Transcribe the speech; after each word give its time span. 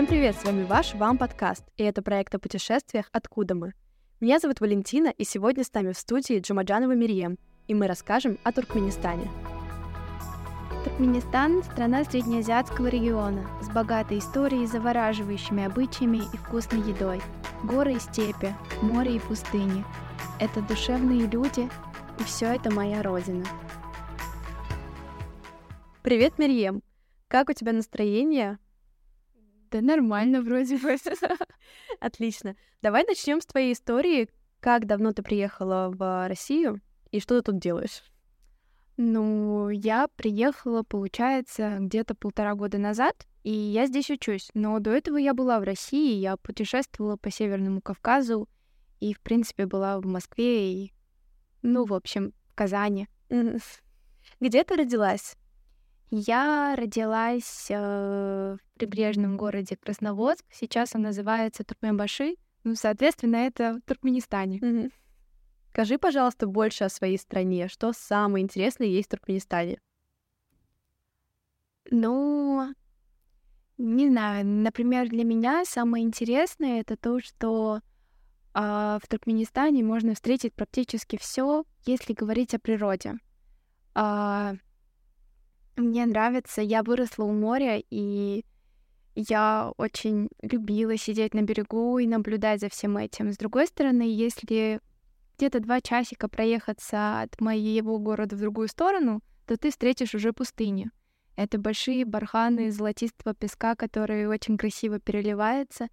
Всем 0.00 0.08
привет, 0.08 0.34
с 0.34 0.44
вами 0.44 0.62
ваш 0.62 0.94
Вам 0.94 1.18
подкаст, 1.18 1.62
и 1.76 1.82
это 1.82 2.00
проект 2.00 2.34
о 2.34 2.38
путешествиях 2.38 3.10
«Откуда 3.12 3.54
мы?». 3.54 3.74
Меня 4.18 4.38
зовут 4.38 4.62
Валентина, 4.62 5.08
и 5.08 5.24
сегодня 5.24 5.62
с 5.62 5.74
нами 5.74 5.92
в 5.92 5.98
студии 5.98 6.40
Джумаджанова 6.40 6.92
Мирием, 6.92 7.36
и 7.68 7.74
мы 7.74 7.86
расскажем 7.86 8.38
о 8.42 8.50
Туркменистане. 8.50 9.30
Туркменистан– 10.84 11.62
страна 11.64 12.02
среднеазиатского 12.04 12.86
региона 12.86 13.46
с 13.60 13.68
богатой 13.68 14.20
историей, 14.20 14.64
завораживающими 14.64 15.64
обычаями 15.64 16.22
и 16.32 16.36
вкусной 16.38 16.80
едой. 16.80 17.20
Горы 17.62 17.92
и 17.92 17.98
степи, 17.98 18.54
море 18.80 19.16
и 19.16 19.20
пустыни. 19.20 19.84
Это 20.38 20.62
душевные 20.62 21.26
люди, 21.26 21.68
и 22.18 22.22
все 22.24 22.46
это 22.46 22.72
моя 22.72 23.02
родина. 23.02 23.44
Привет, 26.00 26.38
Мирием! 26.38 26.82
Как 27.28 27.50
у 27.50 27.52
тебя 27.52 27.74
настроение? 27.74 28.58
Да 29.70 29.80
нормально 29.80 30.42
вроде 30.42 30.78
бы. 30.78 30.96
Отлично. 32.00 32.56
Давай 32.82 33.04
начнем 33.06 33.40
с 33.40 33.46
твоей 33.46 33.72
истории. 33.72 34.28
Как 34.60 34.86
давно 34.86 35.12
ты 35.12 35.22
приехала 35.22 35.90
в 35.90 36.28
Россию 36.28 36.80
и 37.10 37.20
что 37.20 37.40
ты 37.40 37.52
тут 37.52 37.60
делаешь? 37.60 38.02
Ну, 38.96 39.70
я 39.70 40.08
приехала, 40.08 40.82
получается, 40.82 41.78
где-то 41.80 42.14
полтора 42.14 42.54
года 42.54 42.76
назад, 42.76 43.26
и 43.42 43.50
я 43.50 43.86
здесь 43.86 44.10
учусь. 44.10 44.50
Но 44.54 44.78
до 44.78 44.90
этого 44.90 45.16
я 45.16 45.32
была 45.32 45.58
в 45.58 45.62
России, 45.62 46.16
я 46.16 46.36
путешествовала 46.36 47.16
по 47.16 47.30
Северному 47.30 47.80
Кавказу, 47.80 48.48
и, 49.00 49.14
в 49.14 49.20
принципе, 49.20 49.64
была 49.64 49.98
в 49.98 50.04
Москве, 50.04 50.72
и, 50.72 50.92
ну, 51.62 51.86
в 51.86 51.94
общем, 51.94 52.34
в 52.48 52.54
Казани. 52.54 53.08
Где 54.40 54.64
ты 54.64 54.76
родилась? 54.76 55.36
Я 56.10 56.74
родилась 56.76 57.66
э, 57.70 58.56
в 58.56 58.78
прибрежном 58.78 59.36
городе 59.36 59.76
Красноводск. 59.76 60.44
Сейчас 60.50 60.94
он 60.94 61.02
называется 61.02 61.62
Туркменбаши. 61.64 62.34
Ну, 62.64 62.74
соответственно, 62.74 63.36
это 63.36 63.74
в 63.74 63.88
Туркменистане. 63.88 64.58
Мгм. 64.60 64.90
Скажи, 65.70 65.98
пожалуйста, 65.98 66.48
больше 66.48 66.84
о 66.84 66.88
своей 66.88 67.16
стране. 67.16 67.68
Что 67.68 67.92
самое 67.92 68.42
интересное 68.42 68.88
есть 68.88 69.06
в 69.06 69.10
Туркменистане? 69.12 69.78
Ну, 71.92 72.74
не 73.78 74.08
знаю, 74.08 74.44
например, 74.46 75.08
для 75.08 75.24
меня 75.24 75.64
самое 75.64 76.04
интересное 76.04 76.80
это 76.80 76.96
то, 76.96 77.20
что 77.20 77.80
а, 78.52 78.98
в 79.02 79.08
Туркменистане 79.08 79.84
можно 79.84 80.14
встретить 80.14 80.54
практически 80.54 81.16
все, 81.16 81.64
если 81.86 82.12
говорить 82.12 82.52
о 82.52 82.58
природе. 82.58 83.14
А, 83.94 84.54
мне 85.76 86.06
нравится, 86.06 86.62
я 86.62 86.82
выросла 86.82 87.24
у 87.24 87.32
моря, 87.32 87.82
и 87.90 88.44
я 89.14 89.72
очень 89.76 90.28
любила 90.42 90.96
сидеть 90.96 91.34
на 91.34 91.42
берегу 91.42 91.98
и 91.98 92.06
наблюдать 92.06 92.60
за 92.60 92.68
всем 92.68 92.96
этим. 92.96 93.32
С 93.32 93.36
другой 93.36 93.66
стороны, 93.66 94.02
если 94.02 94.80
где-то 95.36 95.60
два 95.60 95.80
часика 95.80 96.28
проехаться 96.28 97.22
от 97.22 97.40
моего 97.40 97.98
города 97.98 98.36
в 98.36 98.40
другую 98.40 98.68
сторону, 98.68 99.22
то 99.46 99.56
ты 99.56 99.70
встретишь 99.70 100.14
уже 100.14 100.32
пустыни. 100.32 100.90
Это 101.36 101.58
большие 101.58 102.04
барханы 102.04 102.70
золотистого 102.70 103.34
песка, 103.34 103.74
которые 103.74 104.28
очень 104.28 104.58
красиво 104.58 105.00
переливаются. 105.00 105.88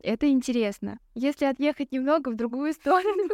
Это 0.00 0.28
интересно. 0.28 0.98
Если 1.14 1.44
отъехать 1.44 1.92
немного 1.92 2.30
в 2.30 2.36
другую 2.36 2.72
сторону, 2.74 3.28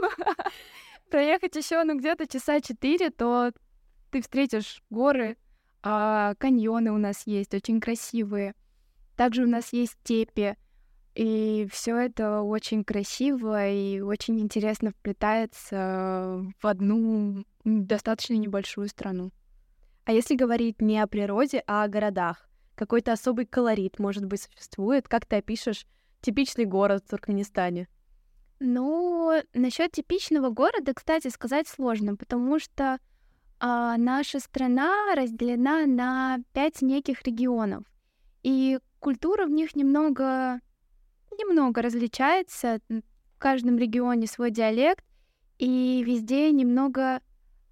проехать 1.10 1.56
еще 1.56 1.82
ну 1.84 1.98
где-то 1.98 2.26
часа 2.26 2.60
четыре, 2.60 3.10
то 3.10 3.52
ты 4.10 4.20
встретишь 4.20 4.82
горы, 4.90 5.36
а, 5.82 6.34
каньоны 6.36 6.92
у 6.92 6.98
нас 6.98 7.26
есть, 7.26 7.54
очень 7.54 7.80
красивые. 7.80 8.54
Также 9.16 9.44
у 9.44 9.48
нас 9.48 9.72
есть 9.72 9.92
степи, 9.92 10.56
и 11.14 11.66
все 11.72 11.96
это 11.96 12.42
очень 12.42 12.84
красиво 12.84 13.68
и 13.68 14.00
очень 14.00 14.38
интересно 14.40 14.92
вплетается 14.92 16.46
в 16.60 16.66
одну 16.66 17.44
достаточно 17.64 18.34
небольшую 18.34 18.88
страну. 18.88 19.32
А 20.04 20.12
если 20.12 20.36
говорить 20.36 20.80
не 20.80 21.00
о 21.00 21.08
природе, 21.08 21.62
а 21.66 21.82
о 21.82 21.88
городах, 21.88 22.48
какой-то 22.76 23.12
особый 23.12 23.46
колорит, 23.46 23.98
может 23.98 24.24
быть, 24.26 24.42
существует? 24.42 25.08
Как 25.08 25.26
ты 25.26 25.36
опишешь 25.36 25.86
типичный 26.20 26.64
город 26.64 27.02
в 27.04 27.10
Туркменистане? 27.10 27.88
Ну, 28.60 29.42
насчет 29.54 29.92
типичного 29.92 30.50
города, 30.50 30.94
кстати, 30.94 31.28
сказать 31.28 31.66
сложно, 31.66 32.16
потому 32.16 32.60
что 32.60 32.98
а, 33.60 33.96
наша 33.96 34.40
страна 34.40 35.14
разделена 35.14 35.86
на 35.86 36.38
пять 36.52 36.82
неких 36.82 37.22
регионов, 37.22 37.84
и 38.42 38.78
культура 39.00 39.46
в 39.46 39.50
них 39.50 39.74
немного, 39.76 40.60
немного 41.38 41.82
различается. 41.82 42.80
В 42.88 43.38
каждом 43.38 43.78
регионе 43.78 44.26
свой 44.26 44.50
диалект, 44.50 45.04
и 45.58 46.02
везде 46.04 46.50
немного 46.50 47.20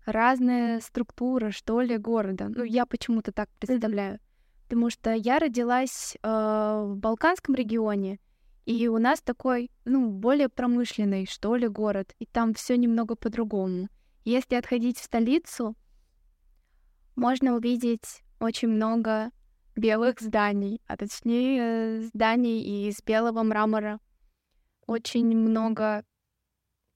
разная 0.05 0.81
структура, 0.81 1.51
что 1.51 1.81
ли, 1.81 1.97
города. 1.99 2.49
Ну, 2.49 2.63
я 2.63 2.87
почему-то 2.87 3.33
так 3.33 3.49
представляю. 3.59 4.21
Потому 4.65 4.91
что 4.91 5.13
я 5.13 5.39
родилась 5.39 6.17
э, 6.23 6.29
в 6.29 6.97
Балканском 6.97 7.55
регионе, 7.55 8.19
и 8.65 8.89
у 8.89 8.99
нас 8.99 9.21
такой, 9.21 9.71
ну, 9.85 10.11
более 10.11 10.49
промышленный, 10.49 11.27
что 11.27 11.55
ли, 11.55 11.69
город, 11.69 12.15
и 12.19 12.27
там 12.27 12.53
все 12.55 12.77
немного 12.77 13.15
по-другому. 13.15 13.89
Если 14.27 14.57
отходить 14.57 14.99
в 14.99 15.05
столицу, 15.05 15.77
можно 17.15 17.55
увидеть 17.55 18.25
очень 18.41 18.67
много 18.67 19.31
белых 19.77 20.21
зданий, 20.21 20.83
а 20.89 20.97
точнее 20.97 22.03
зданий 22.03 22.89
из 22.89 23.01
белого 23.05 23.45
мрамора. 23.45 24.01
Очень 24.85 25.27
много 25.27 26.05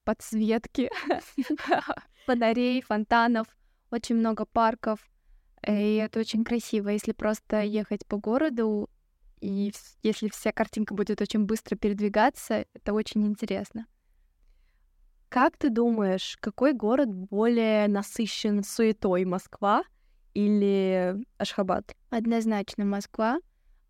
подсветки, 0.02 0.90
фонарей, 2.26 2.82
фонтанов, 2.82 3.46
очень 3.92 4.16
много 4.16 4.44
парков. 4.44 4.98
И 5.64 5.94
это 5.94 6.18
очень 6.18 6.42
красиво, 6.42 6.88
если 6.88 7.12
просто 7.12 7.62
ехать 7.62 8.04
по 8.08 8.16
городу, 8.16 8.90
и 9.40 9.72
если 10.02 10.28
вся 10.30 10.50
картинка 10.50 10.94
будет 10.94 11.20
очень 11.20 11.44
быстро 11.44 11.76
передвигаться, 11.76 12.66
это 12.74 12.92
очень 12.92 13.24
интересно. 13.24 13.86
Как 15.30 15.56
ты 15.56 15.70
думаешь, 15.70 16.36
какой 16.40 16.72
город 16.72 17.08
более 17.08 17.86
насыщен 17.86 18.64
суетой, 18.64 19.24
Москва 19.24 19.84
или 20.34 21.14
Ашхабад? 21.38 21.94
Однозначно 22.10 22.84
Москва. 22.84 23.38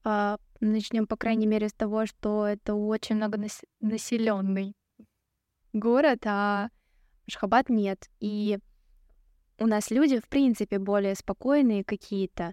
А, 0.05 0.37
начнем, 0.61 1.07
по 1.07 1.17
крайней 1.17 1.47
мере, 1.47 1.71
с 1.71 1.73
того, 1.73 2.05
что 2.05 2.47
это 2.47 2.75
очень 2.75 3.17
многонаселенный 3.17 4.75
город, 5.73 6.27
а 6.27 6.69
Ашхабад 7.27 7.71
нет. 7.71 8.11
И 8.21 8.59
у 9.59 9.67
нас 9.67 9.91
люди, 9.91 10.21
в 10.21 10.29
принципе, 10.29 10.79
более 10.79 11.15
спокойные 11.15 11.85
какие-то, 11.85 12.53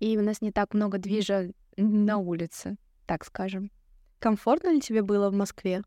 и 0.00 0.18
у 0.18 0.22
нас 0.22 0.40
не 0.40 0.50
так 0.50 0.74
много 0.74 0.98
движа 0.98 1.50
на 1.76 2.18
улице, 2.18 2.78
так 3.06 3.24
скажем. 3.24 3.70
Комфортно 4.18 4.72
ли 4.72 4.80
тебе 4.80 5.02
было 5.02 5.30
в 5.30 5.34
Москве 5.34 5.84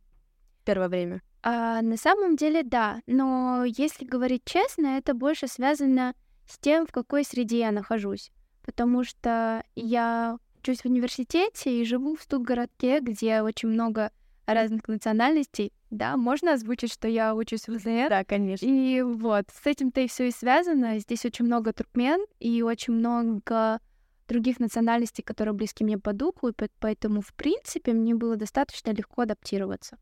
первое 0.63 0.87
время? 0.87 1.21
А, 1.49 1.81
на 1.81 1.95
самом 1.95 2.35
деле, 2.35 2.61
да. 2.61 2.99
Но 3.07 3.63
если 3.63 4.03
говорить 4.03 4.41
честно, 4.43 4.97
это 4.97 5.13
больше 5.13 5.47
связано 5.47 6.13
с 6.45 6.59
тем, 6.59 6.85
в 6.85 6.91
какой 6.91 7.23
среде 7.23 7.59
я 7.59 7.71
нахожусь. 7.71 8.31
Потому 8.65 9.05
что 9.05 9.63
я 9.73 10.39
учусь 10.59 10.81
в 10.81 10.87
университете 10.87 11.71
и 11.71 11.85
живу 11.85 12.17
в 12.17 12.21
студгородке, 12.21 12.99
где 12.99 13.41
очень 13.41 13.69
много 13.69 14.11
разных 14.45 14.89
национальностей. 14.89 15.71
Да, 15.89 16.17
можно 16.17 16.51
озвучить, 16.51 16.91
что 16.91 17.07
я 17.07 17.33
учусь 17.33 17.69
в 17.69 17.71
УЗР? 17.71 18.09
Да, 18.09 18.25
конечно. 18.25 18.65
И 18.65 19.01
вот, 19.01 19.45
с 19.50 19.65
этим-то 19.65 20.01
и 20.01 20.09
все 20.09 20.27
и 20.27 20.31
связано. 20.31 21.00
Здесь 21.00 21.23
очень 21.23 21.45
много 21.45 21.71
туркмен 21.71 22.25
и 22.41 22.61
очень 22.61 22.91
много 22.91 23.79
других 24.27 24.59
национальностей, 24.59 25.23
которые 25.23 25.53
близки 25.53 25.85
мне 25.85 25.97
по 25.97 26.11
духу, 26.11 26.50
и 26.50 26.53
поэтому, 26.81 27.21
в 27.21 27.33
принципе, 27.35 27.93
мне 27.93 28.15
было 28.15 28.35
достаточно 28.35 28.91
легко 28.91 29.21
адаптироваться. 29.21 29.97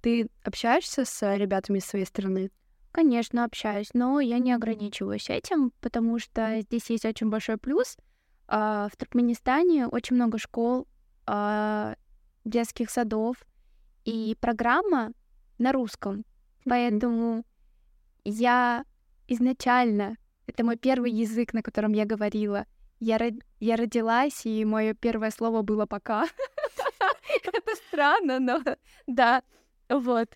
Ты 0.00 0.28
общаешься 0.44 1.04
с 1.04 1.36
ребятами 1.36 1.78
своей 1.80 2.04
страны? 2.04 2.50
Конечно, 2.92 3.44
общаюсь, 3.44 3.90
но 3.94 4.20
я 4.20 4.38
не 4.38 4.52
ограничиваюсь 4.52 5.30
этим, 5.30 5.72
потому 5.80 6.18
что 6.18 6.60
здесь 6.60 6.88
есть 6.90 7.04
очень 7.04 7.28
большой 7.28 7.58
плюс. 7.58 7.96
А, 8.46 8.88
в 8.92 8.96
Туркменистане 8.96 9.86
очень 9.86 10.16
много 10.16 10.38
школ, 10.38 10.86
а, 11.26 11.96
детских 12.44 12.90
садов, 12.90 13.36
и 14.04 14.36
программа 14.40 15.12
на 15.58 15.72
русском. 15.72 16.24
Поэтому 16.64 17.44
я 18.24 18.84
изначально, 19.26 20.16
это 20.46 20.64
мой 20.64 20.76
первый 20.76 21.12
язык, 21.12 21.52
на 21.52 21.62
котором 21.62 21.92
я 21.92 22.06
говорила. 22.06 22.66
Я, 23.00 23.18
я 23.60 23.76
родилась, 23.76 24.46
и 24.46 24.64
мое 24.64 24.94
первое 24.94 25.30
слово 25.30 25.62
было 25.62 25.86
пока. 25.86 26.24
Это 27.44 27.76
странно, 27.88 28.40
но 28.40 28.62
да, 29.06 29.42
вот. 29.88 30.28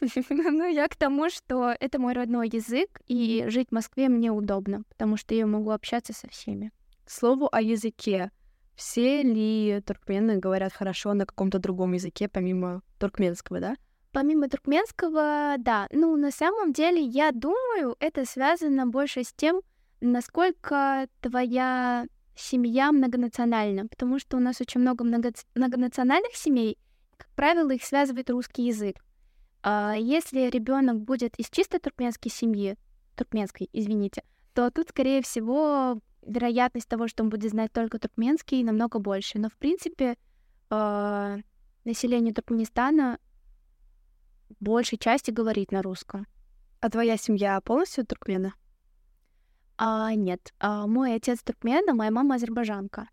Ну, 0.30 0.64
я 0.64 0.86
к 0.88 0.96
тому, 0.96 1.28
что 1.28 1.74
это 1.78 1.98
мой 1.98 2.12
родной 2.12 2.48
язык, 2.48 3.00
и 3.06 3.44
жить 3.48 3.68
в 3.70 3.74
Москве 3.74 4.08
мне 4.08 4.30
удобно, 4.30 4.82
потому 4.88 5.16
что 5.16 5.34
я 5.34 5.46
могу 5.46 5.70
общаться 5.70 6.12
со 6.12 6.28
всеми. 6.28 6.70
К 7.04 7.10
слову 7.10 7.48
о 7.50 7.60
языке. 7.60 8.30
Все 8.76 9.22
ли 9.22 9.82
туркмены 9.84 10.36
говорят 10.36 10.72
хорошо 10.72 11.14
на 11.14 11.26
каком-то 11.26 11.58
другом 11.58 11.94
языке, 11.94 12.28
помимо 12.28 12.82
туркменского, 12.98 13.60
да? 13.60 13.76
Помимо 14.12 14.48
туркменского, 14.48 15.56
да. 15.58 15.88
Ну, 15.90 16.16
на 16.16 16.30
самом 16.30 16.72
деле, 16.72 17.00
я 17.02 17.32
думаю, 17.32 17.96
это 17.98 18.24
связано 18.24 18.86
больше 18.86 19.24
с 19.24 19.32
тем, 19.32 19.62
насколько 20.00 21.08
твоя 21.20 22.06
семья 22.36 22.92
многонациональна, 22.92 23.88
потому 23.88 24.18
что 24.18 24.36
у 24.36 24.40
нас 24.40 24.60
очень 24.60 24.80
много 24.80 25.04
много... 25.04 25.32
многонациональных 25.54 26.34
семей, 26.36 26.78
как 27.18 27.28
правило, 27.34 27.70
их 27.70 27.84
связывает 27.84 28.30
русский 28.30 28.66
язык. 28.66 28.96
А 29.62 29.94
если 29.94 30.48
ребенок 30.48 31.00
будет 31.00 31.38
из 31.38 31.50
чисто 31.50 31.78
туркменской 31.78 32.30
семьи, 32.30 32.78
туркменской, 33.16 33.68
извините, 33.72 34.22
то 34.54 34.70
тут, 34.70 34.88
скорее 34.88 35.22
всего, 35.22 36.00
вероятность 36.22 36.88
того, 36.88 37.08
что 37.08 37.22
он 37.22 37.28
будет 37.28 37.50
знать 37.50 37.72
только 37.72 37.98
туркменский, 37.98 38.62
намного 38.62 38.98
больше. 38.98 39.38
Но, 39.38 39.48
в 39.48 39.56
принципе, 39.56 40.16
э, 40.70 41.38
население 41.84 42.32
Туркменистана 42.32 43.18
большей 44.60 44.98
части 44.98 45.30
говорит 45.30 45.72
на 45.72 45.82
русском. 45.82 46.26
А 46.80 46.90
твоя 46.90 47.16
семья 47.16 47.60
полностью 47.60 48.06
туркмена? 48.06 48.54
А, 49.76 50.14
нет, 50.14 50.52
а, 50.58 50.86
мой 50.86 51.14
отец 51.14 51.42
туркмен, 51.42 51.88
а 51.88 51.94
моя 51.94 52.10
мама 52.10 52.36
азербайджанка. 52.36 53.08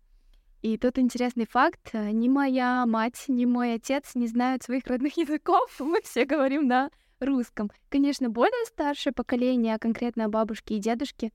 И 0.66 0.76
тут 0.78 0.98
интересный 0.98 1.46
факт, 1.46 1.90
э, 1.92 2.10
ни 2.10 2.28
моя 2.28 2.84
мать, 2.86 3.26
ни 3.28 3.44
мой 3.44 3.74
отец 3.74 4.16
не 4.16 4.26
знают 4.26 4.64
своих 4.64 4.84
родных 4.88 5.16
языков, 5.16 5.70
мы 5.78 6.00
все 6.02 6.24
говорим 6.24 6.66
на 6.66 6.90
русском. 7.20 7.70
Конечно, 7.88 8.30
более 8.30 8.66
старшее 8.66 9.12
поколение, 9.12 9.76
а 9.76 9.78
конкретно 9.78 10.28
бабушки 10.28 10.72
и 10.72 10.80
дедушки, 10.80 11.32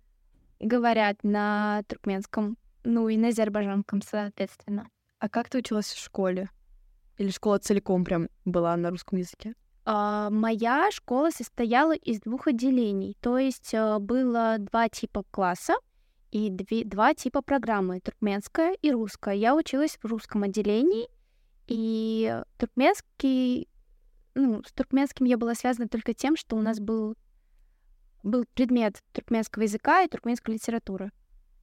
говорят 0.59 1.23
на 1.23 1.81
туркменском, 1.87 2.57
ну 2.83 3.07
и 3.07 3.15
на 3.15 3.29
азербайджанском, 3.29 4.01
соответственно. 4.01 4.89
А 5.19 5.29
как 5.29 5.47
ты 5.47 5.59
училась 5.59 5.93
в 5.93 6.03
школе? 6.03 6.49
Или 7.17 7.29
школа 7.29 7.57
целиком 7.57 8.03
прям 8.03 8.27
была 8.43 8.75
на 8.75 8.89
русском 8.89 9.17
языке? 9.17 9.53
А, 9.85 10.29
моя 10.29 10.91
школа 10.91 11.29
состояла 11.29 11.95
из 11.95 12.19
двух 12.19 12.47
отделений, 12.47 13.15
то 13.21 13.37
есть 13.37 13.73
а, 13.73 13.97
было 13.99 14.57
два 14.59 14.89
типа 14.89 15.23
класса 15.31 15.75
и 16.31 16.49
две, 16.49 16.83
два 16.85 17.13
типа 17.13 17.41
программы, 17.41 17.99
туркменская 17.99 18.73
и 18.81 18.91
русская. 18.91 19.35
Я 19.35 19.55
училась 19.55 19.97
в 20.01 20.05
русском 20.05 20.43
отделении, 20.43 21.07
и 21.67 22.41
туркменский, 22.57 23.67
ну, 24.35 24.63
с 24.63 24.71
туркменским 24.71 25.25
я 25.25 25.37
была 25.37 25.55
связана 25.55 25.87
только 25.87 26.13
тем, 26.13 26.35
что 26.35 26.55
у 26.55 26.61
нас 26.61 26.79
был, 26.79 27.15
был 28.23 28.45
предмет 28.53 29.01
туркменского 29.13 29.63
языка 29.63 30.01
и 30.01 30.07
туркменской 30.07 30.55
литературы. 30.55 31.11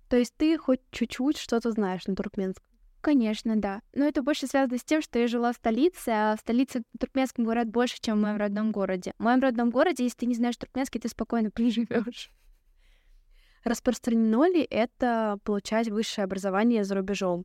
То 0.09 0.17
есть 0.17 0.35
ты 0.37 0.57
хоть 0.57 0.81
чуть-чуть 0.91 1.37
что-то 1.37 1.71
знаешь 1.73 2.07
на 2.07 2.15
туркменском? 2.15 2.65
Конечно, 3.01 3.57
да. 3.57 3.81
Но 3.95 4.05
это 4.05 4.23
больше 4.23 4.47
связано 4.47 4.79
с 4.79 4.85
тем, 4.85 5.03
что 5.03 5.19
я 5.19 5.29
жила 5.29 5.53
в 5.53 5.57
столице, 5.57 6.09
а 6.09 6.37
в 6.37 6.41
столице 6.41 6.83
туркменском 6.99 7.45
говорят 7.45 7.69
больше, 7.69 7.99
чем 8.01 8.19
в 8.19 8.23
моем 8.23 8.37
родном 8.37 8.73
городе. 8.73 9.13
В 9.19 9.23
моем 9.23 9.41
родном 9.41 9.71
городе, 9.71 10.05
если 10.05 10.19
ты 10.19 10.27
не 10.27 10.35
знаешь 10.35 10.57
туркменский, 10.57 11.01
ты 11.01 11.09
спокойно 11.09 11.51
приживешь. 11.55 12.31
Распространено 13.69 14.49
ли 14.51 14.63
это 14.63 15.39
получать 15.45 15.91
высшее 15.91 16.25
образование 16.25 16.85
за 16.85 16.95
рубежом? 16.95 17.45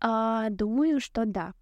А, 0.00 0.48
думаю, 0.48 1.00
что 1.00 1.26
да. 1.26 1.52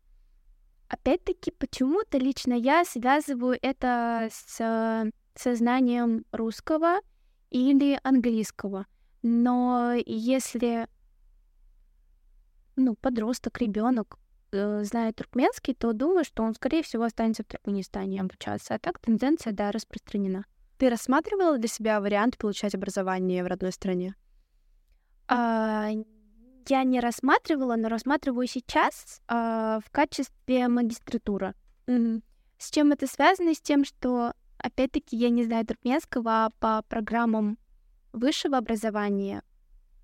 Опять-таки, 0.87 1.51
почему-то 1.51 2.17
лично 2.19 2.55
я 2.55 2.85
связываю 2.85 3.59
это 3.61 4.29
с 4.31 5.11
сознанием 5.35 6.25
русского 6.31 7.01
или 7.51 7.99
английского. 8.05 8.87
Но 9.23 9.95
если 10.07 10.87
ну, 12.77 12.95
подросток, 12.95 13.59
ребенок 13.59 14.17
э, 14.53 14.85
знает 14.85 15.17
туркменский, 15.17 15.75
то 15.75 15.93
думаю, 15.93 16.25
что 16.25 16.45
он, 16.45 16.55
скорее 16.55 16.85
всего, 16.85 17.03
останется 17.03 17.43
в 17.43 17.47
Туркменистане 17.47 18.21
обучаться. 18.21 18.77
А 18.77 18.79
так 18.79 19.01
тенденция, 19.01 19.53
да, 19.53 19.73
распространена. 19.73 20.45
Ты 20.81 20.89
рассматривала 20.89 21.59
для 21.59 21.69
себя 21.69 22.01
вариант 22.01 22.39
получать 22.39 22.75
образование 22.75 23.45
в 23.45 23.47
родной 23.47 23.71
стране? 23.71 24.15
А, 25.29 25.91
я 26.69 26.85
не 26.85 27.01
рассматривала, 27.01 27.77
но 27.77 27.91
рассматриваю 27.91 28.47
сейчас 28.47 29.21
а, 29.29 29.81
в 29.85 29.91
качестве 29.91 30.69
магистратуры. 30.69 31.53
Mm-hmm. 31.87 32.23
С 32.57 32.71
чем 32.71 32.93
это 32.93 33.07
связано? 33.07 33.53
С 33.53 33.61
тем, 33.61 33.85
что, 33.85 34.33
опять-таки, 34.57 35.19
я 35.19 35.29
не 35.29 35.45
знаю 35.45 35.67
туркменского, 35.67 36.47
а 36.47 36.51
по 36.61 36.81
программам 36.89 37.59
высшего 38.15 38.57
образования 38.57 39.43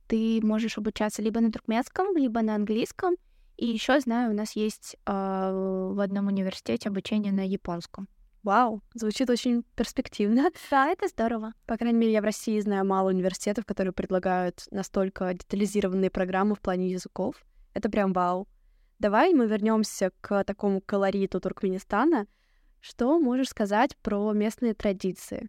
ты 0.09 0.41
можешь 0.43 0.77
обучаться 0.77 1.23
либо 1.23 1.41
на 1.41 1.51
туркменском, 1.51 2.15
либо 2.19 2.43
на 2.43 2.55
английском. 2.55 3.15
И 3.57 3.67
еще 3.67 3.99
знаю, 3.99 4.31
у 4.31 4.35
нас 4.35 4.53
есть 4.53 4.95
э, 5.07 5.11
в 5.11 5.99
одном 5.99 6.27
университете 6.27 6.91
обучение 6.91 7.33
на 7.33 7.49
японском. 7.49 8.09
Вау, 8.47 8.81
звучит 8.95 9.29
очень 9.29 9.65
перспективно. 9.75 10.53
Да, 10.71 10.87
это 10.87 11.09
здорово. 11.09 11.53
По 11.67 11.77
крайней 11.77 11.99
мере, 11.99 12.13
я 12.13 12.21
в 12.21 12.25
России 12.25 12.61
знаю 12.61 12.87
мало 12.87 13.09
университетов, 13.09 13.67
которые 13.67 13.93
предлагают 13.93 14.69
настолько 14.71 15.35
детализированные 15.35 16.11
программы 16.11 16.55
в 16.55 16.61
плане 16.61 16.89
языков. 16.89 17.35
Это 17.75 17.91
прям 17.91 18.13
вау. 18.13 18.47
Давай 19.01 19.35
мы 19.35 19.49
вернемся 19.49 20.13
к 20.21 20.45
такому 20.45 20.81
колориту 20.81 21.41
Туркменистана. 21.41 22.29
Что 22.81 23.19
можешь 23.19 23.49
сказать 23.49 23.97
про 23.97 24.33
местные 24.33 24.75
традиции? 24.75 25.49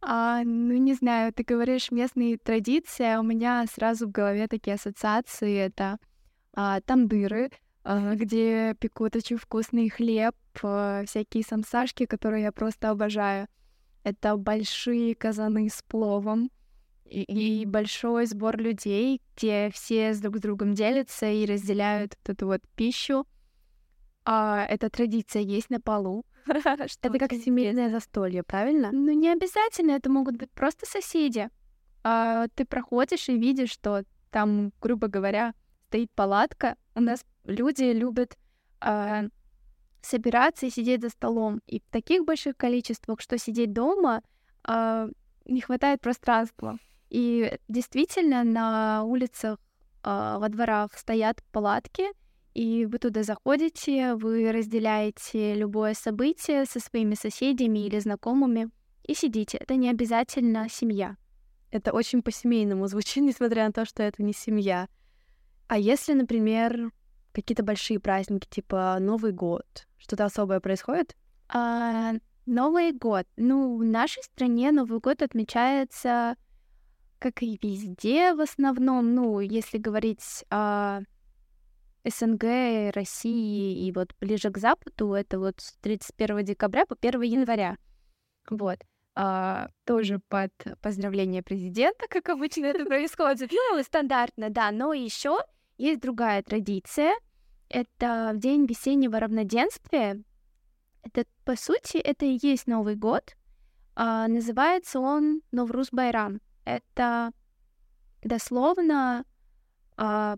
А, 0.00 0.44
ну, 0.44 0.78
не 0.78 0.94
знаю, 0.94 1.34
ты 1.34 1.44
говоришь 1.44 1.90
местные 1.90 2.38
традиции, 2.38 3.04
а 3.04 3.20
у 3.20 3.22
меня 3.22 3.66
сразу 3.70 4.08
в 4.08 4.12
голове 4.12 4.48
такие 4.48 4.76
ассоциации. 4.76 5.58
Это 5.58 5.98
а, 6.54 6.80
тандыры, 6.80 7.50
а, 7.84 8.14
где 8.14 8.74
пекут 8.80 9.14
очень 9.14 9.36
вкусный 9.36 9.90
хлеб, 9.90 10.34
всякие 10.58 11.42
самсашки, 11.42 12.06
которые 12.06 12.44
я 12.44 12.52
просто 12.52 12.90
обожаю. 12.90 13.48
Это 14.04 14.36
большие 14.36 15.14
казаны 15.14 15.68
с 15.68 15.82
пловом 15.82 16.50
и, 17.04 17.22
и 17.22 17.66
большой 17.66 18.26
сбор 18.26 18.56
людей, 18.58 19.20
где 19.36 19.70
все 19.72 20.14
с 20.14 20.20
друг 20.20 20.36
с 20.38 20.40
другом 20.40 20.74
делятся 20.74 21.26
и 21.26 21.46
разделяют 21.46 22.16
вот 22.18 22.34
эту 22.34 22.46
вот 22.46 22.60
пищу. 22.76 23.26
А, 24.24 24.64
эта 24.68 24.90
традиция 24.90 25.42
есть 25.42 25.70
на 25.70 25.80
полу. 25.80 26.24
Это 26.46 27.18
как 27.18 27.32
семейное 27.32 27.90
застолье, 27.90 28.42
правильно? 28.42 28.90
Ну, 28.92 29.12
не 29.12 29.30
обязательно, 29.30 29.92
это 29.92 30.10
могут 30.10 30.36
быть 30.36 30.50
просто 30.52 30.86
соседи. 30.86 31.48
А, 32.04 32.46
ты 32.54 32.64
проходишь 32.64 33.28
и 33.28 33.36
видишь, 33.36 33.70
что 33.70 34.04
там, 34.30 34.72
грубо 34.80 35.08
говоря, 35.08 35.54
стоит 35.88 36.10
палатка. 36.12 36.76
У 36.94 37.00
нас 37.00 37.24
люди 37.44 37.84
любят 37.84 38.36
а, 38.80 39.24
собираться 40.06 40.66
и 40.66 40.70
сидеть 40.70 41.02
за 41.02 41.10
столом. 41.10 41.60
И 41.66 41.80
в 41.80 41.90
таких 41.90 42.24
больших 42.24 42.56
количествах, 42.56 43.20
что 43.20 43.38
сидеть 43.38 43.72
дома, 43.72 44.22
а, 44.64 45.08
не 45.44 45.60
хватает 45.60 46.00
пространства. 46.00 46.78
И 47.10 47.58
действительно 47.68 48.44
на 48.44 49.04
улицах, 49.04 49.58
а, 50.02 50.38
во 50.38 50.48
дворах 50.48 50.96
стоят 50.96 51.42
палатки, 51.52 52.04
и 52.54 52.86
вы 52.86 52.98
туда 52.98 53.22
заходите, 53.22 54.14
вы 54.14 54.50
разделяете 54.50 55.54
любое 55.54 55.94
событие 55.94 56.64
со 56.64 56.80
своими 56.80 57.14
соседями 57.14 57.80
или 57.80 57.98
знакомыми 57.98 58.70
и 59.04 59.14
сидите. 59.14 59.58
Это 59.58 59.76
не 59.76 59.90
обязательно 59.90 60.68
семья. 60.70 61.16
Это 61.70 61.92
очень 61.92 62.22
по-семейному 62.22 62.86
звучит, 62.86 63.22
несмотря 63.22 63.66
на 63.66 63.72
то, 63.72 63.84
что 63.84 64.02
это 64.02 64.22
не 64.22 64.32
семья. 64.32 64.88
А 65.68 65.78
если, 65.78 66.14
например, 66.14 66.92
какие-то 67.32 67.62
большие 67.62 68.00
праздники, 68.00 68.48
типа 68.48 68.96
Новый 69.00 69.32
год, 69.32 69.86
что-то 69.98 70.24
особое 70.24 70.60
происходит? 70.60 71.16
А, 71.48 72.14
Новый 72.46 72.92
год. 72.92 73.26
Ну, 73.36 73.76
в 73.76 73.84
нашей 73.84 74.22
стране 74.22 74.70
Новый 74.72 75.00
год 75.00 75.22
отмечается, 75.22 76.36
как 77.18 77.42
и 77.42 77.58
везде 77.60 78.34
в 78.34 78.40
основном, 78.40 79.14
ну, 79.14 79.40
если 79.40 79.78
говорить 79.78 80.44
о 80.50 81.00
СНГ, 82.04 82.94
России 82.94 83.86
и 83.86 83.92
вот 83.92 84.14
ближе 84.20 84.50
к 84.50 84.58
Западу, 84.58 85.12
это 85.12 85.38
вот 85.38 85.60
с 85.60 85.72
31 85.80 86.44
декабря 86.44 86.86
по 86.86 86.94
1 86.94 87.20
января. 87.22 87.76
Вот. 88.48 88.78
А, 89.16 89.70
тоже 89.84 90.20
под 90.28 90.52
поздравление 90.82 91.42
президента, 91.42 92.06
как 92.08 92.28
обычно 92.28 92.66
это 92.66 92.84
происходит. 92.84 93.50
Стандартно, 93.82 94.50
да. 94.50 94.70
Но 94.70 94.92
еще 94.92 95.38
есть 95.78 96.00
другая 96.00 96.42
традиция. 96.42 97.14
Это 97.68 98.32
день 98.34 98.66
весеннего 98.66 99.18
равноденствия. 99.20 100.22
Это, 101.02 101.24
по 101.44 101.56
сути, 101.56 101.98
это 101.98 102.26
и 102.26 102.38
есть 102.40 102.66
Новый 102.66 102.96
год. 102.96 103.36
А, 103.94 104.28
называется 104.28 105.00
он 105.00 105.42
Новрус 105.52 105.88
Байрам. 105.90 106.40
Это 106.64 107.32
дословно 108.22 109.24
а, 109.96 110.36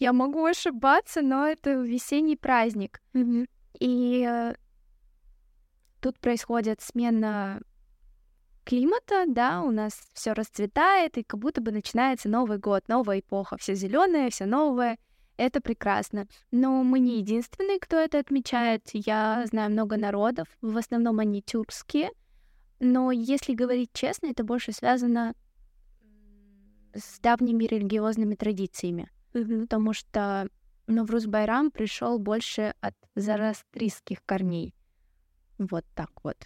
я 0.00 0.14
могу 0.14 0.44
ошибаться, 0.46 1.20
но 1.20 1.46
это 1.46 1.72
весенний 1.72 2.36
праздник. 2.36 3.00
Mm-hmm. 3.12 3.46
И 3.80 4.26
э, 4.26 4.54
тут 6.00 6.18
происходит 6.18 6.80
смена 6.80 7.60
климата, 8.64 9.24
да, 9.26 9.60
у 9.60 9.70
нас 9.70 9.92
все 10.14 10.32
расцветает, 10.32 11.18
и 11.18 11.22
как 11.22 11.38
будто 11.38 11.60
бы 11.60 11.70
начинается 11.70 12.30
Новый 12.30 12.58
год, 12.58 12.88
новая 12.88 13.20
эпоха, 13.20 13.58
все 13.58 13.74
зеленое, 13.74 14.30
все 14.30 14.46
новое. 14.46 14.98
Это 15.40 15.62
прекрасно. 15.62 16.26
Но 16.50 16.84
мы 16.84 16.98
не 17.00 17.16
единственные, 17.16 17.78
кто 17.80 17.96
это 17.96 18.18
отмечает. 18.18 18.90
Я 18.92 19.46
знаю 19.46 19.70
много 19.70 19.96
народов, 19.96 20.48
в 20.60 20.76
основном 20.76 21.18
они 21.18 21.40
тюркские. 21.40 22.10
Но 22.78 23.10
если 23.10 23.54
говорить 23.54 23.88
честно, 23.94 24.26
это 24.26 24.44
больше 24.44 24.72
связано 24.72 25.34
с 26.92 27.20
давними 27.20 27.64
религиозными 27.64 28.34
традициями. 28.34 29.08
Mm-hmm. 29.32 29.62
Потому 29.62 29.94
что 29.94 30.46
Новруз 30.86 31.24
Байрам 31.24 31.70
пришел 31.70 32.18
больше 32.18 32.74
от 32.82 32.94
зарастрийских 33.14 34.22
корней. 34.26 34.74
Вот 35.56 35.86
так 35.94 36.10
вот. 36.22 36.36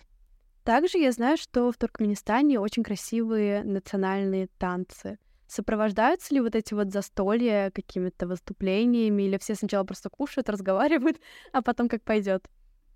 Также 0.62 0.98
я 0.98 1.10
знаю, 1.10 1.36
что 1.36 1.72
в 1.72 1.76
Туркменистане 1.76 2.60
очень 2.60 2.84
красивые 2.84 3.64
национальные 3.64 4.46
танцы. 4.56 5.18
Сопровождаются 5.46 6.34
ли 6.34 6.40
вот 6.40 6.54
эти 6.54 6.74
вот 6.74 6.92
застолья 6.92 7.70
какими-то 7.70 8.26
выступлениями, 8.26 9.24
или 9.24 9.38
все 9.38 9.54
сначала 9.54 9.84
просто 9.84 10.10
кушают, 10.10 10.48
разговаривают, 10.50 11.18
а 11.52 11.62
потом 11.62 11.88
как 11.88 12.02
пойдет? 12.02 12.48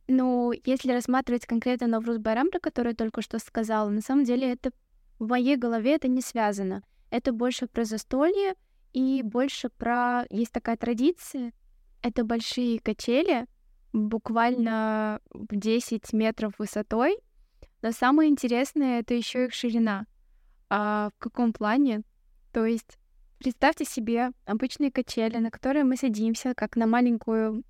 Ну, 0.07 0.53
если 0.65 0.93
рассматривать 0.93 1.45
конкретно 1.45 1.87
Новруз 1.87 2.19
Байрам, 2.19 2.51
про 2.51 2.61
который 2.61 2.89
я 2.89 2.95
только 2.95 3.21
что 3.21 3.39
сказала, 3.39 3.91
на 3.91 4.01
самом 4.01 4.25
деле 4.25 4.53
это 4.53 4.71
в 5.19 5.29
моей 5.29 5.57
голове 5.57 5.95
это 5.95 6.09
не 6.09 6.23
связано. 6.23 6.83
Это 7.11 7.33
больше 7.33 7.67
про 7.67 7.85
застолье 7.85 8.55
и 8.93 9.23
больше 9.23 9.69
про... 9.69 10.25
Есть 10.31 10.53
такая 10.53 10.77
традиция, 10.77 11.53
это 12.03 12.25
большие 12.25 12.79
качели, 12.79 13.47
буквально 13.93 15.21
10 15.35 16.13
метров 16.13 16.59
высотой. 16.59 17.19
Но 17.83 17.93
самое 17.93 18.31
интересное 18.31 19.01
это 19.01 19.15
еще 19.15 19.47
их 19.47 19.55
ширина. 19.55 20.07
А 20.71 21.11
в 21.17 21.19
каком 21.19 21.53
плане? 21.53 22.03
То 22.59 22.67
есть 22.67 22.99
представьте 23.39 23.85
себе 23.85 24.33
обычные 24.45 24.91
качели, 24.91 25.37
на 25.37 25.49
которые 25.49 25.85
мы 25.85 25.97
садимся, 25.97 26.55
как 26.57 26.75
на 26.75 26.89
маленькую 26.89 27.63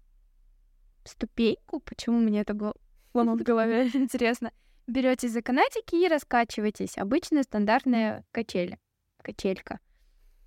ступеньку. 1.05 1.81
Почему 1.81 2.21
мне 2.21 2.41
это 2.41 2.55
было 2.55 2.73
в 3.13 3.43
голове? 3.43 3.89
Интересно. 3.95 4.51
Берете 4.87 5.29
за 5.29 5.43
канатики 5.43 5.95
и 5.95 6.09
раскачиваетесь. 6.09 6.97
Обычная 6.97 7.43
стандартная 7.43 8.25
качель. 8.33 8.79
Качелька. 9.21 9.79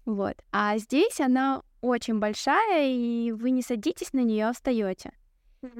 Вот. 0.06 0.34
А 0.52 0.76
здесь 0.80 1.20
она 1.20 1.62
очень 1.82 2.18
большая, 2.18 2.88
и 2.88 3.32
вы 3.32 3.52
не 3.52 3.62
садитесь 3.62 4.14
на 4.14 4.22
нее, 4.22 4.48
а 4.48 4.54
встаете. 4.54 5.12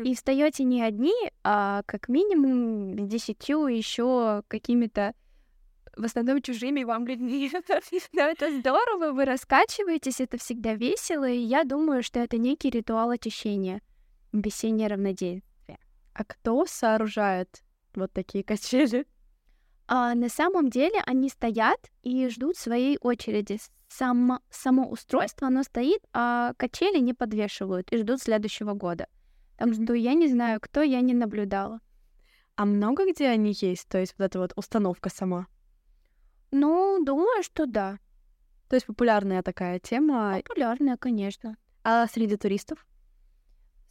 И 0.04 0.14
встаете 0.14 0.66
не 0.66 0.84
одни, 0.84 1.16
а 1.44 1.82
как 1.88 2.10
минимум 2.10 3.08
с 3.08 3.08
десятью 3.08 3.66
еще 3.66 4.44
какими-то 4.48 5.16
в 5.96 6.06
основном 6.06 6.42
чужими 6.42 6.84
вам 6.84 7.06
людьми. 7.06 7.52
Но 8.14 8.22
это 8.22 8.58
здорово, 8.60 9.12
вы 9.12 9.26
раскачиваетесь, 9.26 10.22
это 10.22 10.38
всегда 10.38 10.76
весело, 10.76 11.28
и 11.28 11.38
я 11.38 11.64
думаю, 11.64 12.04
что 12.04 12.20
это 12.20 12.38
некий 12.38 12.70
ритуал 12.70 13.10
очищения, 13.12 13.82
весеннее 14.32 14.88
равнодействие. 14.88 15.80
А 16.14 16.24
кто 16.24 16.66
сооружает 16.66 17.64
вот 17.96 18.12
такие 18.12 18.44
качели? 18.44 19.06
А 19.88 20.16
на 20.16 20.30
самом 20.30 20.70
деле 20.70 21.02
они 21.06 21.30
стоят 21.30 21.92
и 22.02 22.30
ждут 22.30 22.58
своей 22.58 22.98
очереди. 23.02 23.60
Само, 23.90 24.40
само 24.50 24.90
устройство, 24.90 25.48
оно 25.48 25.64
стоит, 25.64 26.02
а 26.14 26.54
качели 26.54 27.00
не 27.00 27.14
подвешивают 27.14 27.92
и 27.92 27.98
ждут 27.98 28.22
следующего 28.22 28.74
года. 28.74 29.08
Так 29.58 29.74
что 29.74 29.94
я 29.94 30.14
не 30.14 30.30
знаю, 30.30 30.62
кто, 30.62 30.82
я 30.82 31.02
не 31.02 31.14
наблюдала. 31.14 31.82
А 32.56 32.66
много 32.66 33.12
где 33.12 33.28
они 33.28 33.54
есть? 33.60 33.88
То 33.90 33.98
есть 33.98 34.16
вот 34.18 34.26
эта 34.26 34.40
вот 34.40 34.54
установка 34.56 35.10
сама? 35.10 35.48
Ну, 36.52 37.04
думаю, 37.04 37.44
что 37.44 37.66
да. 37.66 37.98
То 38.70 38.76
есть 38.76 38.86
популярная 38.86 39.44
такая 39.44 39.80
тема? 39.80 40.42
Популярная, 40.46 40.98
конечно. 40.98 41.58
А 41.84 42.08
среди 42.08 42.38
туристов? 42.38 42.86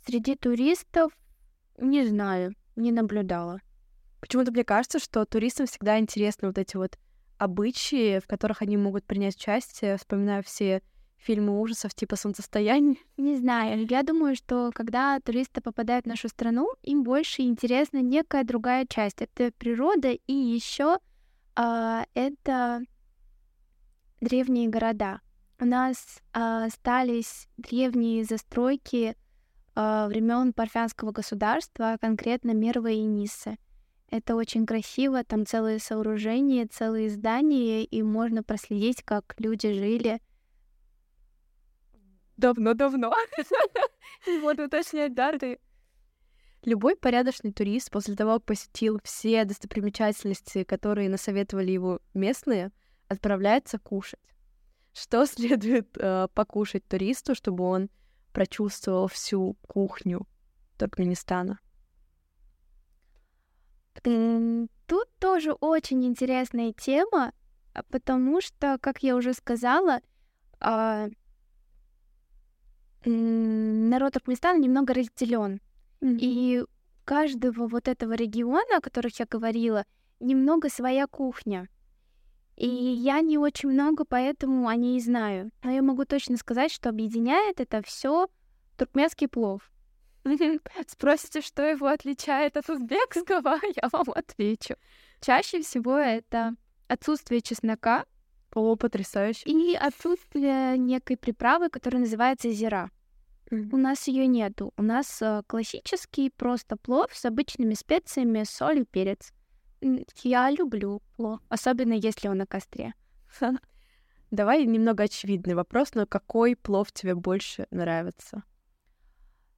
Среди 0.07 0.37
туристов 0.37 1.13
не 1.81 2.07
знаю, 2.07 2.55
не 2.77 2.93
наблюдала. 2.93 3.61
Почему-то 4.21 4.53
мне 4.53 4.65
кажется, 4.65 4.99
что 4.99 5.25
туристам 5.25 5.67
всегда 5.67 5.99
интересны 5.99 6.49
вот 6.49 6.59
эти 6.59 6.77
вот 6.77 6.99
обычаи, 7.39 8.19
в 8.19 8.27
которых 8.27 8.63
они 8.63 8.77
могут 8.77 9.05
принять 9.05 9.37
участие. 9.37 9.97
Вспоминаю 9.97 10.43
все 10.43 10.83
фильмы 11.17 11.59
ужасов 11.61 11.95
типа 11.95 12.17
«Солнцестояние»? 12.17 12.97
Не 13.17 13.37
знаю. 13.37 13.87
Я 13.89 14.03
думаю, 14.03 14.37
что 14.37 14.71
когда 14.75 15.19
туристы 15.21 15.61
попадают 15.63 16.05
в 16.05 16.09
нашу 16.09 16.29
страну, 16.29 16.69
им 16.83 17.03
больше 17.03 17.43
интересна 17.43 18.03
некая 18.03 18.45
другая 18.45 18.87
часть. 18.87 19.23
Это 19.23 19.53
природа 19.57 20.11
и 20.11 20.33
еще 20.33 20.99
а, 21.57 22.07
это 22.15 22.83
древние 24.21 24.69
города. 24.69 25.21
У 25.59 25.65
нас 25.65 26.23
а, 26.33 26.65
остались 26.65 27.49
древние 27.57 28.25
застройки 28.25 29.17
а, 29.75 30.09
времен 30.09 30.53
Парфянского 30.53 31.13
государства, 31.13 31.97
конкретно 32.01 32.53
Мерва 32.53 32.91
и 32.91 33.03
Ниса. 33.03 33.57
Это 34.11 34.35
очень 34.35 34.67
красиво, 34.67 35.23
там 35.23 35.47
целые 35.47 35.79
сооружения, 35.79 36.67
целые 36.67 37.11
здания, 37.11 37.85
и 37.85 38.03
можно 38.03 38.43
проследить, 38.43 39.03
как 39.03 39.35
люди 39.39 39.73
жили 39.73 40.21
давно-давно. 42.41 43.15
Вот 44.43 44.59
уточнять 44.59 45.15
даты. 45.15 45.59
Любой 46.65 46.95
порядочный 46.95 47.53
турист 47.53 47.91
после 47.91 48.15
того, 48.17 48.35
как 48.35 48.45
посетил 48.45 49.01
все 49.03 49.45
достопримечательности, 49.45 50.65
которые 50.65 51.09
насоветовали 51.09 51.71
его 51.71 52.01
местные, 52.13 52.71
отправляется 53.09 53.79
кушать. 53.79 54.21
Что 54.93 55.25
следует 55.27 55.97
э, 55.97 56.29
покушать 56.35 56.87
туристу, 56.87 57.35
чтобы 57.35 57.65
он 57.65 57.89
прочувствовал 58.33 59.09
всю 59.09 59.57
кухню 59.67 60.27
Туркменистана? 60.79 61.59
Тут 64.03 65.09
тоже 65.19 65.53
очень 65.53 66.05
интересная 66.07 66.73
тема, 66.73 67.33
потому 67.91 68.41
что, 68.41 68.79
как 68.81 69.03
я 69.03 69.17
уже 69.17 69.35
сказала, 69.35 70.01
а, 70.59 71.09
народ 73.05 74.13
Туркменистана 74.13 74.59
немного 74.59 74.95
разделен. 74.95 75.61
Mm-hmm. 76.03 76.19
И 76.21 76.65
каждого 77.05 77.67
вот 77.67 77.89
этого 77.89 78.13
региона, 78.15 78.77
о 78.77 78.81
которых 78.81 79.19
я 79.19 79.27
говорила, 79.27 79.85
немного 80.21 80.69
своя 80.69 81.07
кухня. 81.07 81.69
И 82.57 82.69
я 82.69 83.21
не 83.21 83.39
очень 83.39 83.71
много, 83.71 84.05
поэтому 84.05 84.69
о 84.69 84.77
ней 84.77 85.01
знаю. 85.01 85.51
Но 85.63 85.71
я 85.71 85.83
могу 85.83 86.05
точно 86.05 86.37
сказать, 86.37 86.71
что 86.71 86.91
объединяет 86.91 87.61
это 87.61 87.83
все 87.83 88.29
туркменский 88.77 89.29
плов. 89.29 89.71
Спросите, 90.87 91.41
что 91.41 91.63
его 91.63 91.87
отличает 91.87 92.57
от 92.57 92.69
узбекского, 92.69 93.59
я 93.83 93.89
вам 93.91 94.11
отвечу. 94.15 94.75
Чаще 95.21 95.63
всего 95.63 95.97
это 95.97 96.55
отсутствие 96.87 97.41
чеснока, 97.41 98.05
о, 98.55 98.77
потрясающе. 98.77 99.49
И 99.49 99.75
отсутствие 99.75 100.77
некой 100.77 101.17
приправы, 101.17 101.69
которая 101.71 102.03
называется 102.03 102.51
зира. 102.51 102.91
У 103.51 103.77
нас 103.77 104.07
ее 104.07 104.27
нету. 104.27 104.73
У 104.77 104.83
нас 104.83 105.21
э, 105.23 105.43
классический 105.47 106.31
просто 106.31 106.77
плов 106.77 107.11
с 107.13 107.25
обычными 107.25 107.75
специями, 107.75 108.45
соль 108.45 108.81
и 108.81 108.85
перец. 108.85 109.33
Я 110.23 110.51
люблю 110.51 111.03
плов, 111.17 111.41
особенно 111.49 111.95
если 111.95 112.29
он 112.29 112.39
на 112.39 112.47
костре. 112.47 112.95
Давай 114.31 114.65
немного 114.65 115.05
очевидный 115.05 115.55
вопрос, 115.55 115.95
но 115.95 116.07
какой 116.07 116.55
плов 116.55 116.93
тебе 116.93 117.17
больше 117.17 117.67
нравится? 117.73 118.45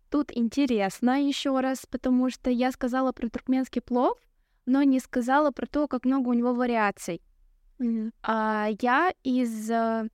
Тут 0.09 0.31
интересно 0.35 1.23
еще 1.23 1.61
раз, 1.61 1.85
потому 1.87 2.31
что 2.31 2.51
я 2.51 2.73
сказала 2.73 3.13
про 3.13 3.29
туркменский 3.29 3.83
плов, 3.83 4.19
но 4.65 4.83
не 4.83 5.01
сказала 5.01 5.51
про 5.51 5.67
то, 5.67 5.89
как 5.89 6.05
много 6.05 6.29
у 6.29 6.33
него 6.33 6.55
вариаций. 6.55 7.21
Mm-hmm. 7.79 8.13
А 8.23 8.69
я 8.81 9.13
из 9.23 9.71
э, 9.71 10.09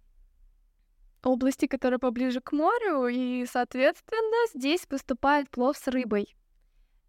области, 1.27 1.67
которая 1.67 1.99
поближе 1.99 2.41
к 2.41 2.53
морю, 2.53 3.09
и, 3.09 3.45
соответственно, 3.51 4.37
здесь 4.55 4.87
поступает 4.87 5.51
плов 5.51 5.77
с 5.77 5.89
рыбой. 5.89 6.35